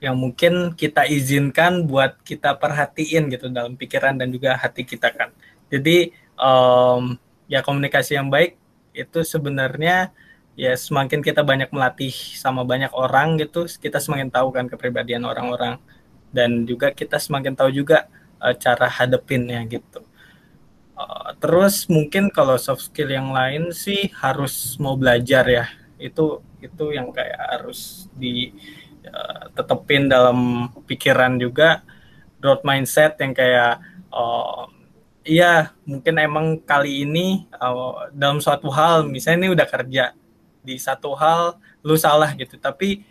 yang 0.00 0.16
mungkin 0.16 0.76
kita 0.76 1.08
izinkan 1.08 1.84
buat 1.88 2.20
kita 2.24 2.56
perhatiin 2.56 3.32
gitu 3.32 3.48
dalam 3.48 3.76
pikiran 3.76 4.16
dan 4.16 4.28
juga 4.28 4.56
hati 4.60 4.84
kita 4.84 5.08
kan. 5.12 5.32
Jadi 5.72 6.12
um, 6.36 7.16
ya 7.48 7.62
komunikasi 7.64 8.16
yang 8.18 8.28
baik 8.28 8.59
itu 8.92 9.20
sebenarnya 9.22 10.10
ya 10.58 10.74
semakin 10.76 11.24
kita 11.24 11.40
banyak 11.40 11.70
melatih 11.72 12.12
sama 12.36 12.66
banyak 12.66 12.90
orang 12.92 13.40
gitu, 13.40 13.64
kita 13.66 14.02
semakin 14.02 14.28
tahu 14.28 14.52
kan 14.52 14.66
kepribadian 14.68 15.24
orang-orang 15.24 15.80
dan 16.30 16.62
juga 16.66 16.94
kita 16.94 17.18
semakin 17.18 17.54
tahu 17.54 17.70
juga 17.74 18.06
uh, 18.42 18.54
cara 18.54 18.86
hadepinnya 18.86 19.62
gitu. 19.66 20.02
Uh, 20.94 21.32
terus 21.40 21.88
mungkin 21.88 22.28
kalau 22.28 22.60
soft 22.60 22.92
skill 22.92 23.08
yang 23.08 23.32
lain 23.32 23.72
sih 23.72 24.10
harus 24.20 24.76
mau 24.76 24.94
belajar 24.94 25.44
ya. 25.48 25.66
Itu 25.96 26.44
itu 26.60 26.92
yang 26.92 27.08
kayak 27.10 27.40
harus 27.56 28.10
di 28.12 28.52
uh, 29.08 29.48
tetepin 29.56 30.12
dalam 30.12 30.68
pikiran 30.84 31.40
juga 31.40 31.82
growth 32.40 32.64
mindset 32.64 33.16
yang 33.20 33.32
kayak 33.32 33.80
uh, 34.12 34.68
iya 35.24 35.76
mungkin 35.84 36.14
emang 36.16 36.46
kali 36.64 37.04
ini 37.04 37.44
uh, 37.56 38.08
dalam 38.12 38.40
suatu 38.40 38.68
hal 38.72 39.04
misalnya 39.08 39.46
ini 39.46 39.50
udah 39.52 39.68
kerja 39.68 40.04
di 40.64 40.76
satu 40.76 41.16
hal 41.16 41.60
lu 41.84 41.96
salah 41.96 42.32
gitu. 42.36 42.56
Tapi 42.60 43.04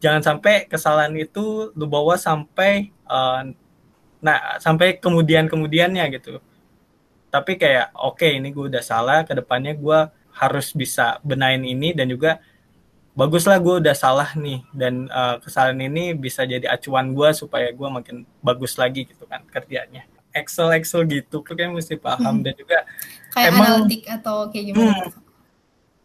jangan 0.00 0.22
sampai 0.24 0.68
kesalahan 0.68 1.12
itu 1.16 1.72
lu 1.72 1.86
bawa 1.88 2.16
sampai 2.20 2.92
uh, 3.08 3.48
nah 4.20 4.58
sampai 4.60 4.96
kemudian 5.00 5.48
kemudiannya 5.48 6.04
gitu. 6.16 6.40
Tapi 7.32 7.60
kayak 7.60 7.92
oke 7.96 8.22
okay, 8.22 8.40
ini 8.40 8.52
gue 8.52 8.72
udah 8.72 8.84
salah 8.84 9.24
ke 9.24 9.32
depannya 9.36 9.76
gue 9.76 9.98
harus 10.36 10.72
bisa 10.76 11.16
benain 11.24 11.60
ini 11.64 11.96
dan 11.96 12.08
juga 12.12 12.40
baguslah 13.16 13.56
gue 13.56 13.80
udah 13.80 13.96
salah 13.96 14.36
nih 14.36 14.60
dan 14.76 15.08
uh, 15.08 15.40
kesalahan 15.40 15.80
ini 15.88 16.12
bisa 16.12 16.44
jadi 16.44 16.68
acuan 16.68 17.16
gue 17.16 17.32
supaya 17.32 17.72
gue 17.72 17.88
makin 17.88 18.28
bagus 18.44 18.76
lagi 18.76 19.08
gitu 19.08 19.24
kan 19.24 19.40
kerjanya 19.48 20.04
Excel 20.36 20.68
Excel 20.76 21.02
gitu 21.08 21.40
tuh 21.40 21.54
kayak 21.56 21.72
mesti 21.72 21.96
paham 21.96 22.40
hmm. 22.40 22.44
dan 22.44 22.54
juga 22.54 22.78
kayak 23.32 23.50
emang, 23.52 23.66
analitik 23.66 24.02
atau 24.12 24.36
kayak 24.52 24.64
gimana? 24.72 24.92
Hmm, 24.92 25.08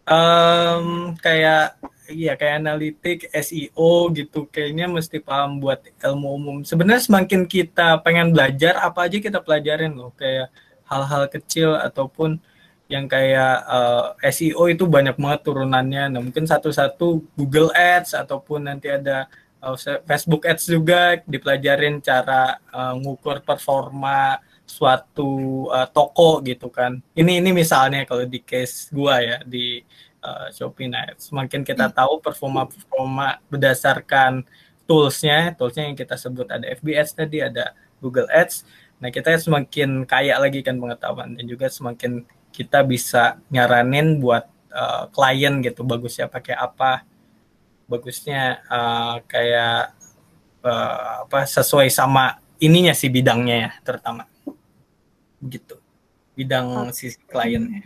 um, 0.07 0.85
kayak 1.19 1.65
iya 2.11 2.33
kayak 2.35 2.55
analitik 2.63 3.19
SEO 3.31 4.11
gitu 4.11 4.47
kayaknya 4.51 4.87
mesti 4.91 5.19
paham 5.23 5.59
buat 5.59 5.79
ilmu 5.99 6.27
umum. 6.35 6.57
Sebenarnya 6.63 7.03
semakin 7.03 7.47
kita 7.47 7.99
pengen 8.03 8.35
belajar 8.35 8.79
apa 8.79 9.07
aja 9.07 9.17
kita 9.19 9.39
pelajarin 9.39 9.95
loh. 9.95 10.11
Kayak 10.15 10.51
hal-hal 10.87 11.23
kecil 11.31 11.79
ataupun 11.79 12.39
yang 12.91 13.07
kayak 13.07 13.63
uh, 13.71 14.19
eh, 14.19 14.35
SEO 14.35 14.67
itu 14.67 14.83
banyak 14.83 15.15
banget 15.15 15.39
turunannya. 15.47 16.11
Nah 16.11 16.19
mungkin 16.19 16.43
satu-satu 16.43 17.23
Google 17.39 17.71
Ads 17.71 18.19
ataupun 18.19 18.67
nanti 18.67 18.91
ada 18.91 19.31
Facebook 20.09 20.49
Ads 20.49 20.65
juga 20.73 21.21
dipelajarin 21.21 22.01
cara 22.01 22.57
uh, 22.73 22.97
ngukur 22.97 23.45
performa 23.45 24.41
suatu 24.65 25.65
uh, 25.69 25.85
toko 25.85 26.41
gitu 26.41 26.73
kan. 26.73 26.97
Ini 27.13 27.43
ini 27.45 27.53
misalnya 27.53 28.01
kalau 28.09 28.25
di 28.25 28.41
case 28.41 28.89
gua 28.89 29.21
ya 29.21 29.37
di 29.45 29.85
uh, 30.25 30.47
Shopee. 30.49 30.89
Nah, 30.89 31.13
semakin 31.13 31.61
kita 31.61 31.91
hmm. 31.91 31.95
tahu 31.95 32.13
performa-performa 32.23 33.41
berdasarkan 33.51 34.45
toolsnya, 34.89 35.53
toolsnya 35.53 35.91
yang 35.91 35.97
kita 35.97 36.15
sebut 36.17 36.49
ada 36.49 36.65
FBS 36.71 37.13
tadi, 37.13 37.43
ada 37.43 37.77
Google 38.01 38.29
Ads. 38.33 38.65
Nah, 39.01 39.09
kita 39.09 39.33
semakin 39.37 40.05
kaya 40.09 40.37
lagi 40.37 40.61
kan 40.61 40.77
pengetahuan 40.77 41.37
dan 41.37 41.45
juga 41.45 41.69
semakin 41.69 42.25
kita 42.53 42.85
bisa 42.85 43.41
nyaranin 43.49 44.21
buat 44.21 44.45
uh, 44.71 45.09
klien 45.09 45.63
gitu 45.63 45.81
bagusnya 45.81 46.27
pakai 46.27 46.53
apa 46.53 47.07
bagusnya 47.91 48.63
uh, 48.71 49.19
kayak 49.27 49.91
uh, 50.63 51.27
apa 51.27 51.43
sesuai 51.43 51.91
sama 51.91 52.39
ininya 52.63 52.95
sih 52.95 53.11
bidangnya 53.11 53.55
ya 53.67 53.69
terutama 53.83 54.23
gitu 55.43 55.81
bidang 56.37 56.89
oh. 56.89 56.93
sisi 56.95 57.19
kliennya. 57.27 57.85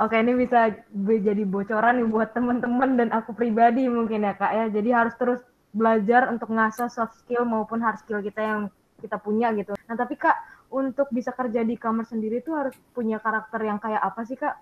Oke, 0.00 0.16
ini 0.16 0.32
bisa 0.32 0.72
jadi 0.96 1.44
bocoran 1.44 2.00
nih 2.00 2.08
buat 2.08 2.32
teman-teman 2.32 2.96
dan 2.96 3.08
aku 3.12 3.36
pribadi 3.36 3.84
mungkin 3.84 4.24
ya 4.24 4.32
kak 4.32 4.52
ya. 4.52 4.64
Jadi 4.72 4.88
harus 4.92 5.14
terus 5.20 5.40
belajar 5.76 6.32
untuk 6.32 6.48
ngasah 6.50 6.88
soft 6.88 7.20
skill 7.20 7.44
maupun 7.44 7.84
hard 7.84 8.00
skill 8.00 8.24
kita 8.24 8.40
yang 8.40 8.60
kita 9.00 9.20
punya 9.20 9.52
gitu. 9.52 9.76
Nah 9.76 9.96
tapi 9.96 10.16
kak 10.16 10.36
untuk 10.72 11.10
bisa 11.12 11.34
kerja 11.36 11.60
di 11.66 11.76
e-commerce 11.76 12.16
sendiri 12.16 12.40
tuh 12.40 12.56
harus 12.56 12.74
punya 12.96 13.20
karakter 13.20 13.60
yang 13.60 13.76
kayak 13.76 14.00
apa 14.00 14.20
sih 14.24 14.40
kak? 14.40 14.56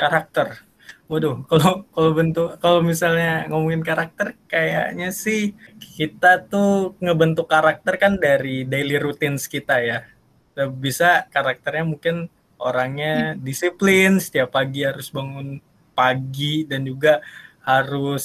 Karakter. 0.00 0.64
Waduh, 1.10 1.44
kalau 1.50 1.84
kalau 1.92 2.10
bentuk 2.16 2.48
kalau 2.62 2.80
misalnya 2.80 3.44
ngomongin 3.52 3.84
karakter 3.84 4.32
kayaknya 4.48 5.12
sih 5.12 5.52
kita 5.96 6.40
tuh 6.48 6.96
ngebentuk 7.04 7.44
karakter 7.50 8.00
kan 8.00 8.16
dari 8.16 8.64
daily 8.64 8.96
routines 8.96 9.44
kita 9.50 9.76
ya. 9.82 9.98
Bisa 10.80 11.28
karakternya 11.28 11.84
mungkin 11.84 12.32
orangnya 12.56 13.34
disiplin, 13.36 14.22
setiap 14.22 14.54
pagi 14.56 14.86
harus 14.86 15.10
bangun 15.10 15.58
pagi 15.92 16.64
dan 16.64 16.86
juga 16.86 17.20
harus 17.62 18.24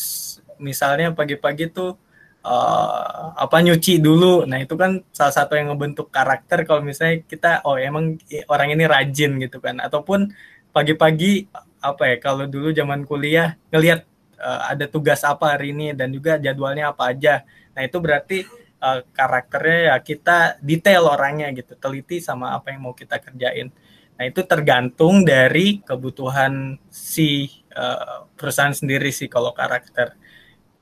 misalnya 0.57 1.13
pagi-pagi 1.13 1.69
tuh 1.69 1.97
uh, 2.45 3.35
apa 3.35 3.57
nyuci 3.61 3.99
dulu. 4.01 4.47
Nah, 4.49 4.61
itu 4.63 4.73
kan 4.79 5.03
salah 5.13 5.33
satu 5.33 5.53
yang 5.59 5.73
ngebentuk 5.73 6.09
karakter 6.09 6.63
kalau 6.63 6.81
misalnya 6.85 7.21
kita 7.25 7.61
oh 7.67 7.75
emang 7.77 8.17
orang 8.49 8.73
ini 8.73 8.83
rajin 8.87 9.37
gitu 9.41 9.59
kan. 9.59 9.77
Ataupun 9.83 10.31
pagi-pagi 10.71 11.49
apa 11.81 12.03
ya 12.09 12.15
kalau 12.17 12.45
dulu 12.49 12.73
zaman 12.73 13.05
kuliah 13.05 13.55
ngelihat 13.69 14.03
uh, 14.41 14.71
ada 14.73 14.85
tugas 14.89 15.21
apa 15.25 15.57
hari 15.57 15.73
ini 15.73 15.93
dan 15.93 16.13
juga 16.13 16.37
jadwalnya 16.37 16.93
apa 16.93 17.13
aja. 17.13 17.45
Nah, 17.73 17.81
itu 17.85 17.97
berarti 18.01 18.37
uh, 18.81 19.01
karakternya 19.13 19.93
ya 19.93 19.95
kita 20.01 20.37
detail 20.61 21.09
orangnya 21.09 21.49
gitu, 21.53 21.73
teliti 21.77 22.21
sama 22.21 22.57
apa 22.57 22.73
yang 22.73 22.89
mau 22.89 22.93
kita 22.97 23.21
kerjain. 23.21 23.69
Nah, 24.17 24.25
itu 24.25 24.41
tergantung 24.45 25.21
dari 25.21 25.81
kebutuhan 25.85 26.81
si 26.89 27.49
uh, 27.77 28.25
perusahaan 28.33 28.73
sendiri 28.73 29.13
sih 29.13 29.29
kalau 29.29 29.53
karakter 29.53 30.17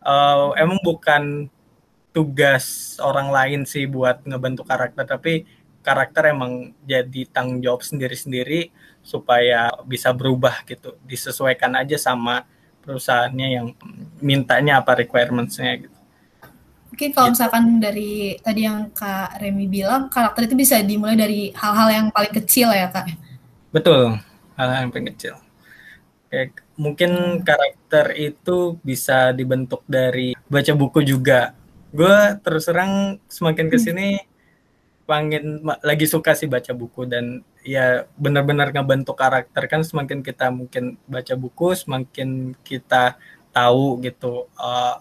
uh, 0.05 0.55
emang 0.55 0.79
bukan 0.79 1.51
tugas 2.15 2.95
orang 3.03 3.27
lain 3.27 3.61
sih 3.67 3.83
buat 3.91 4.23
ngebentuk 4.23 4.63
karakter 4.63 5.03
tapi 5.03 5.43
karakter 5.83 6.31
emang 6.31 6.71
jadi 6.87 7.27
tanggung 7.27 7.59
jawab 7.59 7.83
sendiri-sendiri 7.83 8.71
supaya 9.05 9.69
bisa 9.85 10.09
berubah 10.09 10.65
gitu 10.65 10.97
disesuaikan 11.05 11.77
aja 11.77 11.93
sama 11.93 12.41
perusahaannya 12.81 13.47
yang 13.53 13.67
mintanya 14.17 14.81
apa 14.81 15.05
requirementsnya 15.05 15.85
gitu. 15.85 15.97
Mungkin 16.89 17.09
kalau 17.13 17.29
gitu. 17.29 17.33
misalkan 17.37 17.63
dari 17.77 18.37
tadi 18.41 18.61
yang 18.65 18.89
Kak 18.89 19.37
Remi 19.41 19.69
bilang 19.69 20.09
karakter 20.09 20.49
itu 20.49 20.55
bisa 20.57 20.81
dimulai 20.81 21.13
dari 21.13 21.53
hal-hal 21.53 21.87
yang 21.93 22.07
paling 22.09 22.33
kecil 22.33 22.73
ya 22.73 22.89
Kak. 22.89 23.13
Betul, 23.69 24.17
hal-hal 24.57 24.89
yang 24.89 24.91
paling 24.93 25.09
kecil. 25.13 25.35
Kayak 26.29 26.65
mungkin 26.73 27.11
karakter 27.45 28.15
itu 28.17 28.81
bisa 28.81 29.33
dibentuk 29.37 29.85
dari 29.85 30.33
baca 30.49 30.73
buku 30.73 31.05
juga. 31.05 31.53
Gue 31.93 32.37
terus 32.41 32.65
terang 32.65 33.21
semakin 33.29 33.67
ke 33.69 33.77
sini 33.77 34.19
pengen 35.05 35.61
lagi 35.85 36.09
suka 36.09 36.33
sih 36.33 36.49
baca 36.49 36.73
buku 36.73 37.05
dan 37.05 37.45
ya 37.61 38.09
benar-benar 38.17 38.73
ngebentuk 38.73 39.13
karakter 39.13 39.69
kan 39.69 39.85
semakin 39.85 40.25
kita 40.25 40.49
mungkin 40.49 40.97
baca 41.05 41.37
buku 41.37 41.77
semakin 41.77 42.57
kita 42.65 43.13
tahu 43.53 44.01
gitu 44.01 44.49
uh, 44.57 44.97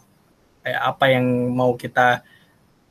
kayak 0.61 0.83
apa 0.85 1.05
yang 1.09 1.27
mau 1.57 1.73
kita 1.77 2.21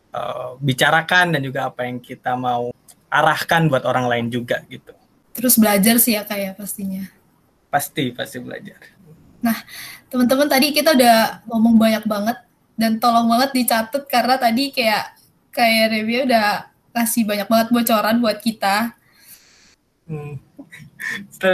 uh, 0.10 0.58
bicarakan 0.58 1.38
dan 1.38 1.42
juga 1.42 1.70
apa 1.70 1.86
yang 1.86 2.02
kita 2.02 2.34
mau 2.34 2.74
arahkan 3.14 3.70
buat 3.70 3.86
orang 3.86 4.10
lain 4.10 4.28
juga 4.34 4.66
gitu. 4.66 4.94
Terus 5.34 5.58
belajar 5.58 5.98
sih 6.02 6.18
ya 6.18 6.26
kayak 6.26 6.42
ya, 6.42 6.52
pastinya. 6.54 7.04
Pasti, 7.70 8.14
pasti 8.14 8.38
belajar. 8.38 8.78
Nah, 9.42 9.58
teman-teman 10.10 10.50
tadi 10.50 10.74
kita 10.74 10.94
udah 10.94 11.46
ngomong 11.50 11.78
banyak 11.78 12.06
banget 12.06 12.38
dan 12.78 12.98
tolong 12.98 13.30
banget 13.30 13.54
dicatat 13.54 14.06
karena 14.10 14.38
tadi 14.38 14.74
kayak 14.74 15.14
kayak 15.54 15.94
review 15.94 16.26
udah 16.26 16.73
kasih 16.94 17.26
banyak 17.26 17.50
banget 17.50 17.68
bocoran 17.74 18.22
buat 18.22 18.38
kita. 18.40 18.94
Hmm. 20.08 20.38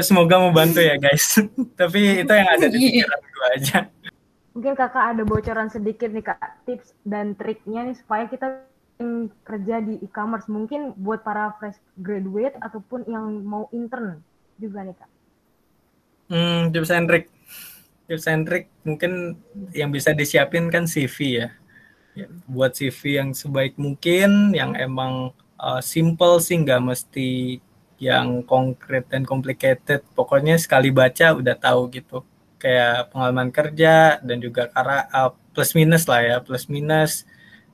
Semoga 0.03 0.37
membantu 0.37 0.83
ya 0.83 0.99
guys. 0.99 1.39
Tapi 1.79 2.21
itu 2.21 2.31
yang 2.31 2.49
ada 2.49 2.67
di 2.69 2.77
iya. 2.77 3.07
pikiran 3.07 3.21
gue 3.23 3.47
aja. 3.55 3.77
Mungkin 4.53 4.73
kakak 4.75 5.05
ada 5.15 5.23
bocoran 5.23 5.69
sedikit 5.71 6.11
nih 6.11 6.25
kak, 6.25 6.67
tips 6.67 6.91
dan 7.07 7.37
triknya 7.39 7.87
nih 7.87 7.95
supaya 7.95 8.27
kita 8.27 8.67
kerja 9.47 9.79
di 9.79 9.95
e-commerce 10.03 10.51
mungkin 10.51 10.91
buat 10.99 11.23
para 11.23 11.55
fresh 11.55 11.79
graduate 12.03 12.59
ataupun 12.59 13.07
yang 13.07 13.39
mau 13.47 13.71
intern 13.71 14.19
juga 14.59 14.83
nih 14.83 14.95
kak. 14.99 15.09
Hmm, 16.29 16.69
tips 16.75 16.91
and 16.91 17.07
trick. 17.07 17.25
Tips 18.09 18.25
and 18.27 18.43
trick 18.43 18.67
mungkin 18.83 19.39
yang 19.71 19.93
bisa 19.93 20.11
disiapin 20.11 20.67
kan 20.67 20.83
CV 20.83 21.45
ya. 21.45 21.47
Buat 22.49 22.75
CV 22.75 23.21
yang 23.21 23.29
sebaik 23.31 23.77
mungkin, 23.77 24.51
yang 24.55 24.73
emang 24.75 25.31
uh, 25.59 25.81
simple 25.83 26.41
sih 26.41 26.59
nggak 26.59 26.81
mesti 26.81 27.59
yang 27.99 28.41
konkret 28.47 29.07
dan 29.11 29.27
complicated. 29.27 30.01
Pokoknya 30.15 30.55
sekali 30.59 30.89
baca 30.89 31.35
udah 31.35 31.55
tahu 31.55 31.91
gitu. 31.93 32.23
Kayak 32.59 33.15
pengalaman 33.15 33.49
kerja 33.55 34.19
dan 34.19 34.37
juga 34.43 34.67
karena 34.71 35.07
uh, 35.11 35.31
plus 35.55 35.71
minus 35.75 36.03
lah 36.07 36.21
ya, 36.23 36.37
plus 36.43 36.67
minus 36.67 37.23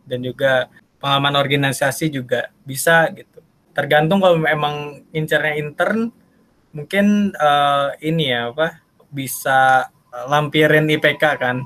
dan 0.06 0.22
juga 0.22 0.70
pengalaman 1.02 1.38
organisasi 1.42 2.14
juga 2.14 2.50
bisa 2.66 3.10
gitu. 3.14 3.42
Tergantung 3.76 4.22
kalau 4.22 4.38
memang 4.40 5.06
incernya 5.12 5.58
intern 5.60 6.14
mungkin 6.76 7.32
uh, 7.40 7.96
ini 8.04 8.36
ya 8.36 8.52
apa 8.52 8.84
bisa 9.08 9.88
lampirin 10.28 10.88
IPK 10.92 11.24
kan 11.40 11.64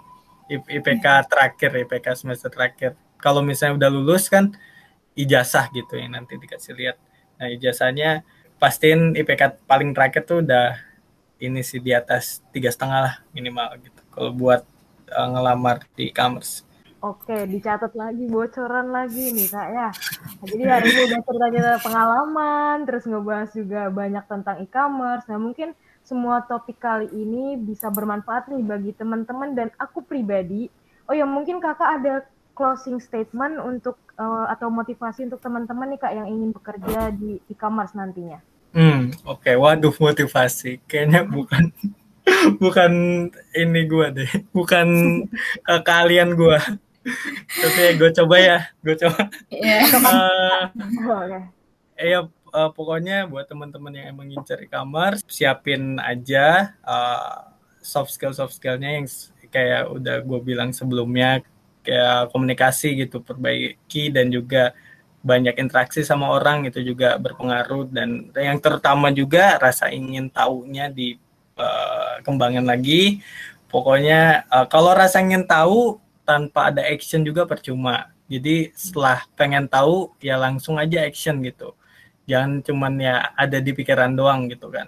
IPK 0.50 1.06
terakhir 1.30 1.72
IPK 1.86 2.08
semester 2.18 2.50
terakhir 2.50 2.98
kalau 3.22 3.46
misalnya 3.46 3.86
udah 3.86 3.90
lulus 3.94 4.26
kan 4.28 4.52
ijazah 5.14 5.70
gitu 5.72 6.00
yang 6.00 6.18
nanti 6.18 6.36
dikasih 6.36 6.74
lihat 6.74 6.98
nah 7.38 7.48
ijazahnya 7.48 8.26
pastiin 8.58 9.16
IPK 9.16 9.64
paling 9.70 9.94
terakhir 9.94 10.26
tuh 10.26 10.42
udah 10.42 10.76
ini 11.40 11.64
sih 11.64 11.80
di 11.80 11.96
atas 11.96 12.44
tiga 12.52 12.68
setengah 12.68 13.00
lah 13.00 13.16
minimal 13.32 13.80
gitu 13.80 14.02
kalau 14.12 14.32
buat 14.36 14.62
uh, 15.14 15.28
ngelamar 15.32 15.88
di 15.96 16.12
e-commerce 16.12 16.68
Oke, 17.00 17.48
dicatat 17.48 17.96
lagi, 17.96 18.28
bocoran 18.28 18.92
lagi 18.92 19.32
nih 19.32 19.48
kak 19.48 19.68
ya. 19.72 19.88
Jadi 20.44 20.64
hari 20.68 20.88
ini 20.92 21.02
udah 21.08 21.20
cerita-cerita 21.24 21.80
pengalaman, 21.80 22.84
terus 22.84 23.08
ngebahas 23.08 23.50
juga 23.56 23.88
banyak 23.88 24.28
tentang 24.28 24.60
e-commerce. 24.60 25.24
Nah 25.32 25.40
mungkin 25.40 25.72
semua 26.10 26.42
topik 26.50 26.82
kali 26.82 27.06
ini 27.14 27.54
bisa 27.62 27.94
bermanfaat 27.94 28.50
nih 28.50 28.66
bagi 28.66 28.92
teman-teman 28.98 29.54
dan 29.54 29.70
aku 29.78 30.02
pribadi. 30.02 30.74
Oh 31.06 31.14
ya 31.14 31.30
mungkin 31.30 31.62
kakak 31.62 32.02
ada 32.02 32.26
closing 32.58 32.98
statement 32.98 33.62
untuk 33.62 34.02
uh, 34.18 34.50
atau 34.50 34.74
motivasi 34.74 35.30
untuk 35.30 35.38
teman-teman 35.38 35.94
nih 35.94 36.00
kak 36.02 36.14
yang 36.18 36.26
ingin 36.26 36.50
bekerja 36.50 37.14
di 37.14 37.38
e-commerce 37.54 37.94
nantinya. 37.94 38.42
Hmm, 38.74 39.14
oke. 39.26 39.46
Okay. 39.46 39.56
Waduh, 39.56 39.94
motivasi. 39.94 40.82
Kayaknya 40.90 41.30
bukan 41.30 41.70
bukan 42.64 42.92
ini 43.54 43.82
gua 43.86 44.10
deh, 44.10 44.30
bukan 44.50 44.88
uh, 45.70 45.82
kalian 45.86 46.34
gua. 46.34 46.58
Tapi 47.50 47.96
gue 47.98 48.12
coba 48.12 48.36
ya, 48.38 48.60
gue 48.84 48.96
coba. 49.00 49.22
Iya. 49.50 49.78
uh, 49.98 51.42
ya 52.00 52.20
uh, 52.52 52.72
pokoknya 52.74 53.26
buat 53.30 53.48
teman-teman 53.48 53.94
yang 53.96 54.06
emang 54.16 54.28
ngincer 54.30 54.66
e-commerce, 54.66 55.22
siapin 55.26 55.98
aja 56.02 56.76
uh, 56.84 57.54
soft 57.80 58.14
skill 58.14 58.36
soft 58.36 58.58
skillnya 58.58 59.00
yang 59.02 59.06
kayak 59.50 59.90
udah 59.90 60.22
gue 60.22 60.40
bilang 60.46 60.70
sebelumnya 60.76 61.42
kayak 61.82 62.30
komunikasi 62.30 62.94
gitu 63.08 63.24
perbaiki 63.24 64.14
dan 64.14 64.30
juga 64.30 64.76
banyak 65.20 65.58
interaksi 65.60 66.06
sama 66.06 66.32
orang 66.32 66.70
itu 66.70 66.80
juga 66.80 67.20
berpengaruh 67.20 67.92
dan 67.92 68.30
yang 68.38 68.62
terutama 68.62 69.12
juga 69.12 69.60
rasa 69.60 69.92
ingin 69.92 70.32
tahunya 70.32 70.92
di 70.94 71.18
uh, 71.60 72.24
lagi 72.64 73.20
pokoknya 73.68 74.48
kalau 74.72 74.96
rasa 74.96 75.20
ingin 75.20 75.44
tahu 75.44 76.00
tanpa 76.30 76.70
ada 76.70 76.86
action 76.86 77.26
juga 77.26 77.50
percuma. 77.50 78.14
Jadi 78.30 78.70
setelah 78.78 79.26
pengen 79.34 79.66
tahu 79.66 80.14
ya 80.22 80.38
langsung 80.38 80.78
aja 80.78 81.02
action 81.02 81.42
gitu. 81.42 81.74
Jangan 82.30 82.62
cuman 82.62 82.94
ya 83.02 83.34
ada 83.34 83.58
di 83.58 83.74
pikiran 83.74 84.14
doang 84.14 84.46
gitu 84.46 84.70
kan. 84.70 84.86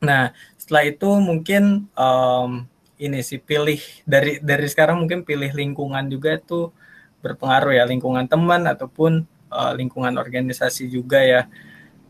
Nah 0.00 0.32
setelah 0.56 0.88
itu 0.88 1.08
mungkin 1.20 1.92
um, 1.92 2.64
ini 2.96 3.20
sih 3.20 3.36
pilih 3.36 3.76
dari 4.08 4.40
dari 4.40 4.64
sekarang 4.64 5.04
mungkin 5.04 5.28
pilih 5.28 5.52
lingkungan 5.52 6.08
juga 6.08 6.40
itu 6.40 6.72
berpengaruh 7.20 7.76
ya 7.76 7.84
lingkungan 7.84 8.24
teman 8.24 8.64
ataupun 8.64 9.28
uh, 9.52 9.72
lingkungan 9.76 10.16
organisasi 10.16 10.88
juga 10.88 11.20
ya. 11.20 11.42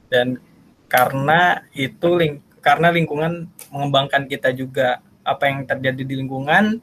Dan 0.07 0.39
karena 0.87 1.67
itu 1.75 2.09
ling 2.15 2.39
karena 2.63 2.95
lingkungan 2.95 3.51
mengembangkan 3.75 4.31
kita 4.31 4.55
juga 4.55 5.03
apa 5.27 5.51
yang 5.51 5.67
terjadi 5.67 6.03
di 6.07 6.15
lingkungan 6.23 6.79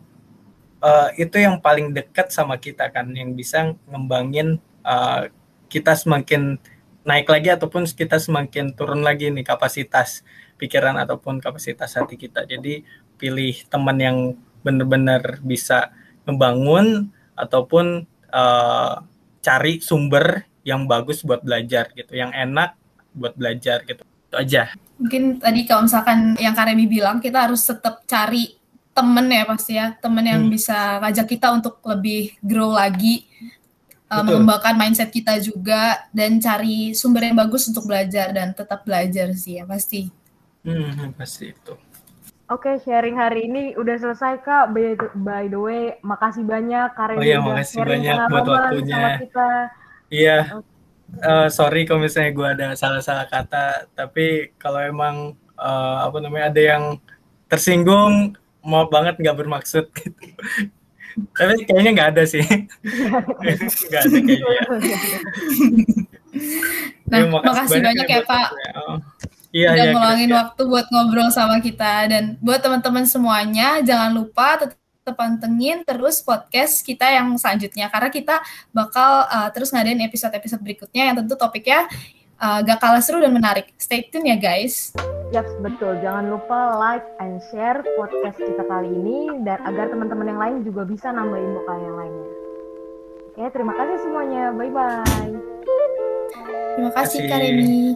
uh, 0.81 1.09
itu 1.15 1.37
yang 1.39 1.61
paling 1.61 1.93
dekat 1.93 2.33
sama 2.33 2.57
kita 2.57 2.89
kan 2.89 3.07
yang 3.13 3.37
bisa 3.37 3.71
ngembangin 3.87 4.57
uh, 4.83 5.29
kita 5.71 5.95
semakin 5.95 6.59
naik 7.01 7.27
lagi 7.29 7.49
ataupun 7.49 7.89
kita 7.89 8.21
semakin 8.21 8.77
turun 8.77 9.01
lagi 9.01 9.33
nih 9.33 9.45
kapasitas 9.45 10.21
pikiran 10.61 10.97
ataupun 11.01 11.41
kapasitas 11.41 11.97
hati 11.97 12.17
kita. 12.17 12.45
Jadi 12.45 12.85
pilih 13.17 13.53
teman 13.69 13.97
yang 13.97 14.17
benar-benar 14.61 15.41
bisa 15.41 15.89
membangun 16.25 17.09
ataupun 17.33 18.05
uh, 18.29 19.01
cari 19.41 19.81
sumber 19.81 20.45
yang 20.61 20.85
bagus 20.85 21.25
buat 21.25 21.41
belajar 21.41 21.89
gitu, 21.97 22.13
yang 22.13 22.29
enak 22.29 22.77
buat 23.17 23.33
belajar 23.33 23.81
gitu. 23.89 24.05
Itu 24.05 24.35
aja. 24.37 24.69
Mungkin 25.01 25.41
tadi 25.41 25.65
kalau 25.65 25.89
misalkan 25.89 26.37
yang 26.37 26.53
Karemi 26.53 26.85
bilang 26.85 27.17
kita 27.17 27.49
harus 27.49 27.65
tetap 27.65 28.05
cari 28.05 28.53
temen 28.93 29.25
ya 29.33 29.43
pasti 29.49 29.73
ya, 29.73 29.97
temen 29.97 30.21
yang 30.21 30.45
hmm. 30.45 30.53
bisa 30.53 31.01
ngajak 31.01 31.25
kita 31.25 31.49
untuk 31.49 31.81
lebih 31.81 32.37
grow 32.45 32.77
lagi 32.77 33.25
uh, 34.11 34.23
mengembangkan 34.27 34.75
mindset 34.75 35.07
kita 35.07 35.39
juga 35.39 36.03
dan 36.11 36.37
cari 36.43 36.91
sumber 36.91 37.31
yang 37.31 37.39
bagus 37.39 37.71
untuk 37.71 37.87
belajar 37.87 38.35
dan 38.35 38.51
tetap 38.51 38.83
belajar 38.83 39.31
sih 39.31 39.57
ya 39.57 39.63
pasti. 39.63 40.11
Hmm, 40.67 41.15
pasti 41.15 41.55
itu. 41.55 41.73
Oke, 42.51 42.67
okay, 42.67 42.75
sharing 42.83 43.15
hari 43.15 43.47
ini 43.47 43.71
udah 43.79 43.95
selesai 43.95 44.43
Kak. 44.43 44.75
By, 44.75 44.99
by 45.23 45.47
the 45.47 45.55
way, 45.55 45.95
makasih 46.03 46.43
banyak 46.43 46.91
karena 46.99 47.15
oh, 47.15 47.23
iya, 47.23 47.37
udah 47.39 47.47
makasih 47.47 47.75
sharing 47.79 47.91
banyak 48.03 48.17
buat 48.27 48.47
waktunya. 48.51 48.91
Sama 48.99 49.09
kita. 49.23 49.49
Iya. 50.11 50.37
Uh, 51.11 51.47
sorry 51.47 51.87
kalau 51.87 52.03
misalnya 52.03 52.31
gue 52.35 52.47
ada 52.47 52.67
salah-salah 52.75 53.27
kata, 53.31 53.87
tapi 53.95 54.51
kalau 54.59 54.83
emang 54.83 55.39
uh, 55.55 56.07
apa 56.07 56.19
namanya 56.19 56.51
ada 56.51 56.61
yang 56.75 56.83
tersinggung, 57.47 58.35
mau 58.63 58.87
banget 58.91 59.15
nggak 59.19 59.37
bermaksud 59.39 59.87
gitu. 59.95 60.23
Tapi 61.35 61.53
kayaknya 61.67 61.91
nggak 61.95 62.09
ada 62.17 62.23
sih. 62.23 62.43
nggak 62.43 64.01
ada 64.01 64.17
kayaknya. 64.21 64.57
nah, 67.11 67.17
ya, 67.19 67.25
makasih, 67.27 67.47
makasih 67.51 67.79
banyak, 67.83 68.07
ya 68.07 68.21
Pak. 68.23 68.49
Oh. 68.79 68.97
Iya, 69.51 69.67
udah 69.75 69.83
iya, 69.83 69.91
meluangin 69.91 70.31
waktu 70.31 70.61
buat 70.63 70.87
ngobrol 70.87 71.27
sama 71.27 71.59
kita 71.59 72.07
dan 72.07 72.39
buat 72.39 72.63
teman-teman 72.63 73.03
semuanya 73.03 73.83
jangan 73.83 74.15
lupa 74.15 74.55
tetap 74.63 74.79
pantengin 75.11 75.83
terus 75.83 76.23
podcast 76.23 76.79
kita 76.87 77.03
yang 77.11 77.35
selanjutnya 77.35 77.91
karena 77.91 78.07
kita 78.07 78.39
bakal 78.71 79.27
uh, 79.27 79.51
terus 79.51 79.75
ngadain 79.75 79.99
episode-episode 80.07 80.63
berikutnya 80.63 81.11
yang 81.11 81.15
tentu 81.19 81.35
topiknya 81.35 81.83
uh, 82.41 82.59
gak 82.65 82.81
kalah 82.81 82.99
seru 82.99 83.21
dan 83.21 83.31
menarik. 83.31 83.69
Stay 83.77 84.03
tune 84.09 84.27
ya 84.27 84.35
guys. 84.35 84.91
Yap, 85.31 85.47
betul. 85.63 85.95
Jangan 86.03 86.27
lupa 86.27 86.75
like 86.75 87.07
and 87.23 87.39
share 87.53 87.79
podcast 87.95 88.35
kita 88.35 88.67
kali 88.67 88.91
ini 88.91 89.31
dan 89.47 89.63
agar 89.63 89.87
teman-teman 89.87 90.27
yang 90.27 90.41
lain 90.41 90.57
juga 90.67 90.83
bisa 90.83 91.07
nambahin 91.13 91.55
muka 91.55 91.73
yang 91.77 91.95
lainnya. 91.95 92.29
Oke, 93.31 93.43
terima 93.55 93.73
kasih 93.79 93.97
semuanya. 94.03 94.51
Bye-bye. 94.51 95.31
Terima 96.75 96.91
kasih, 96.91 97.19
Kak 97.31 97.39
Reni. 97.39 97.95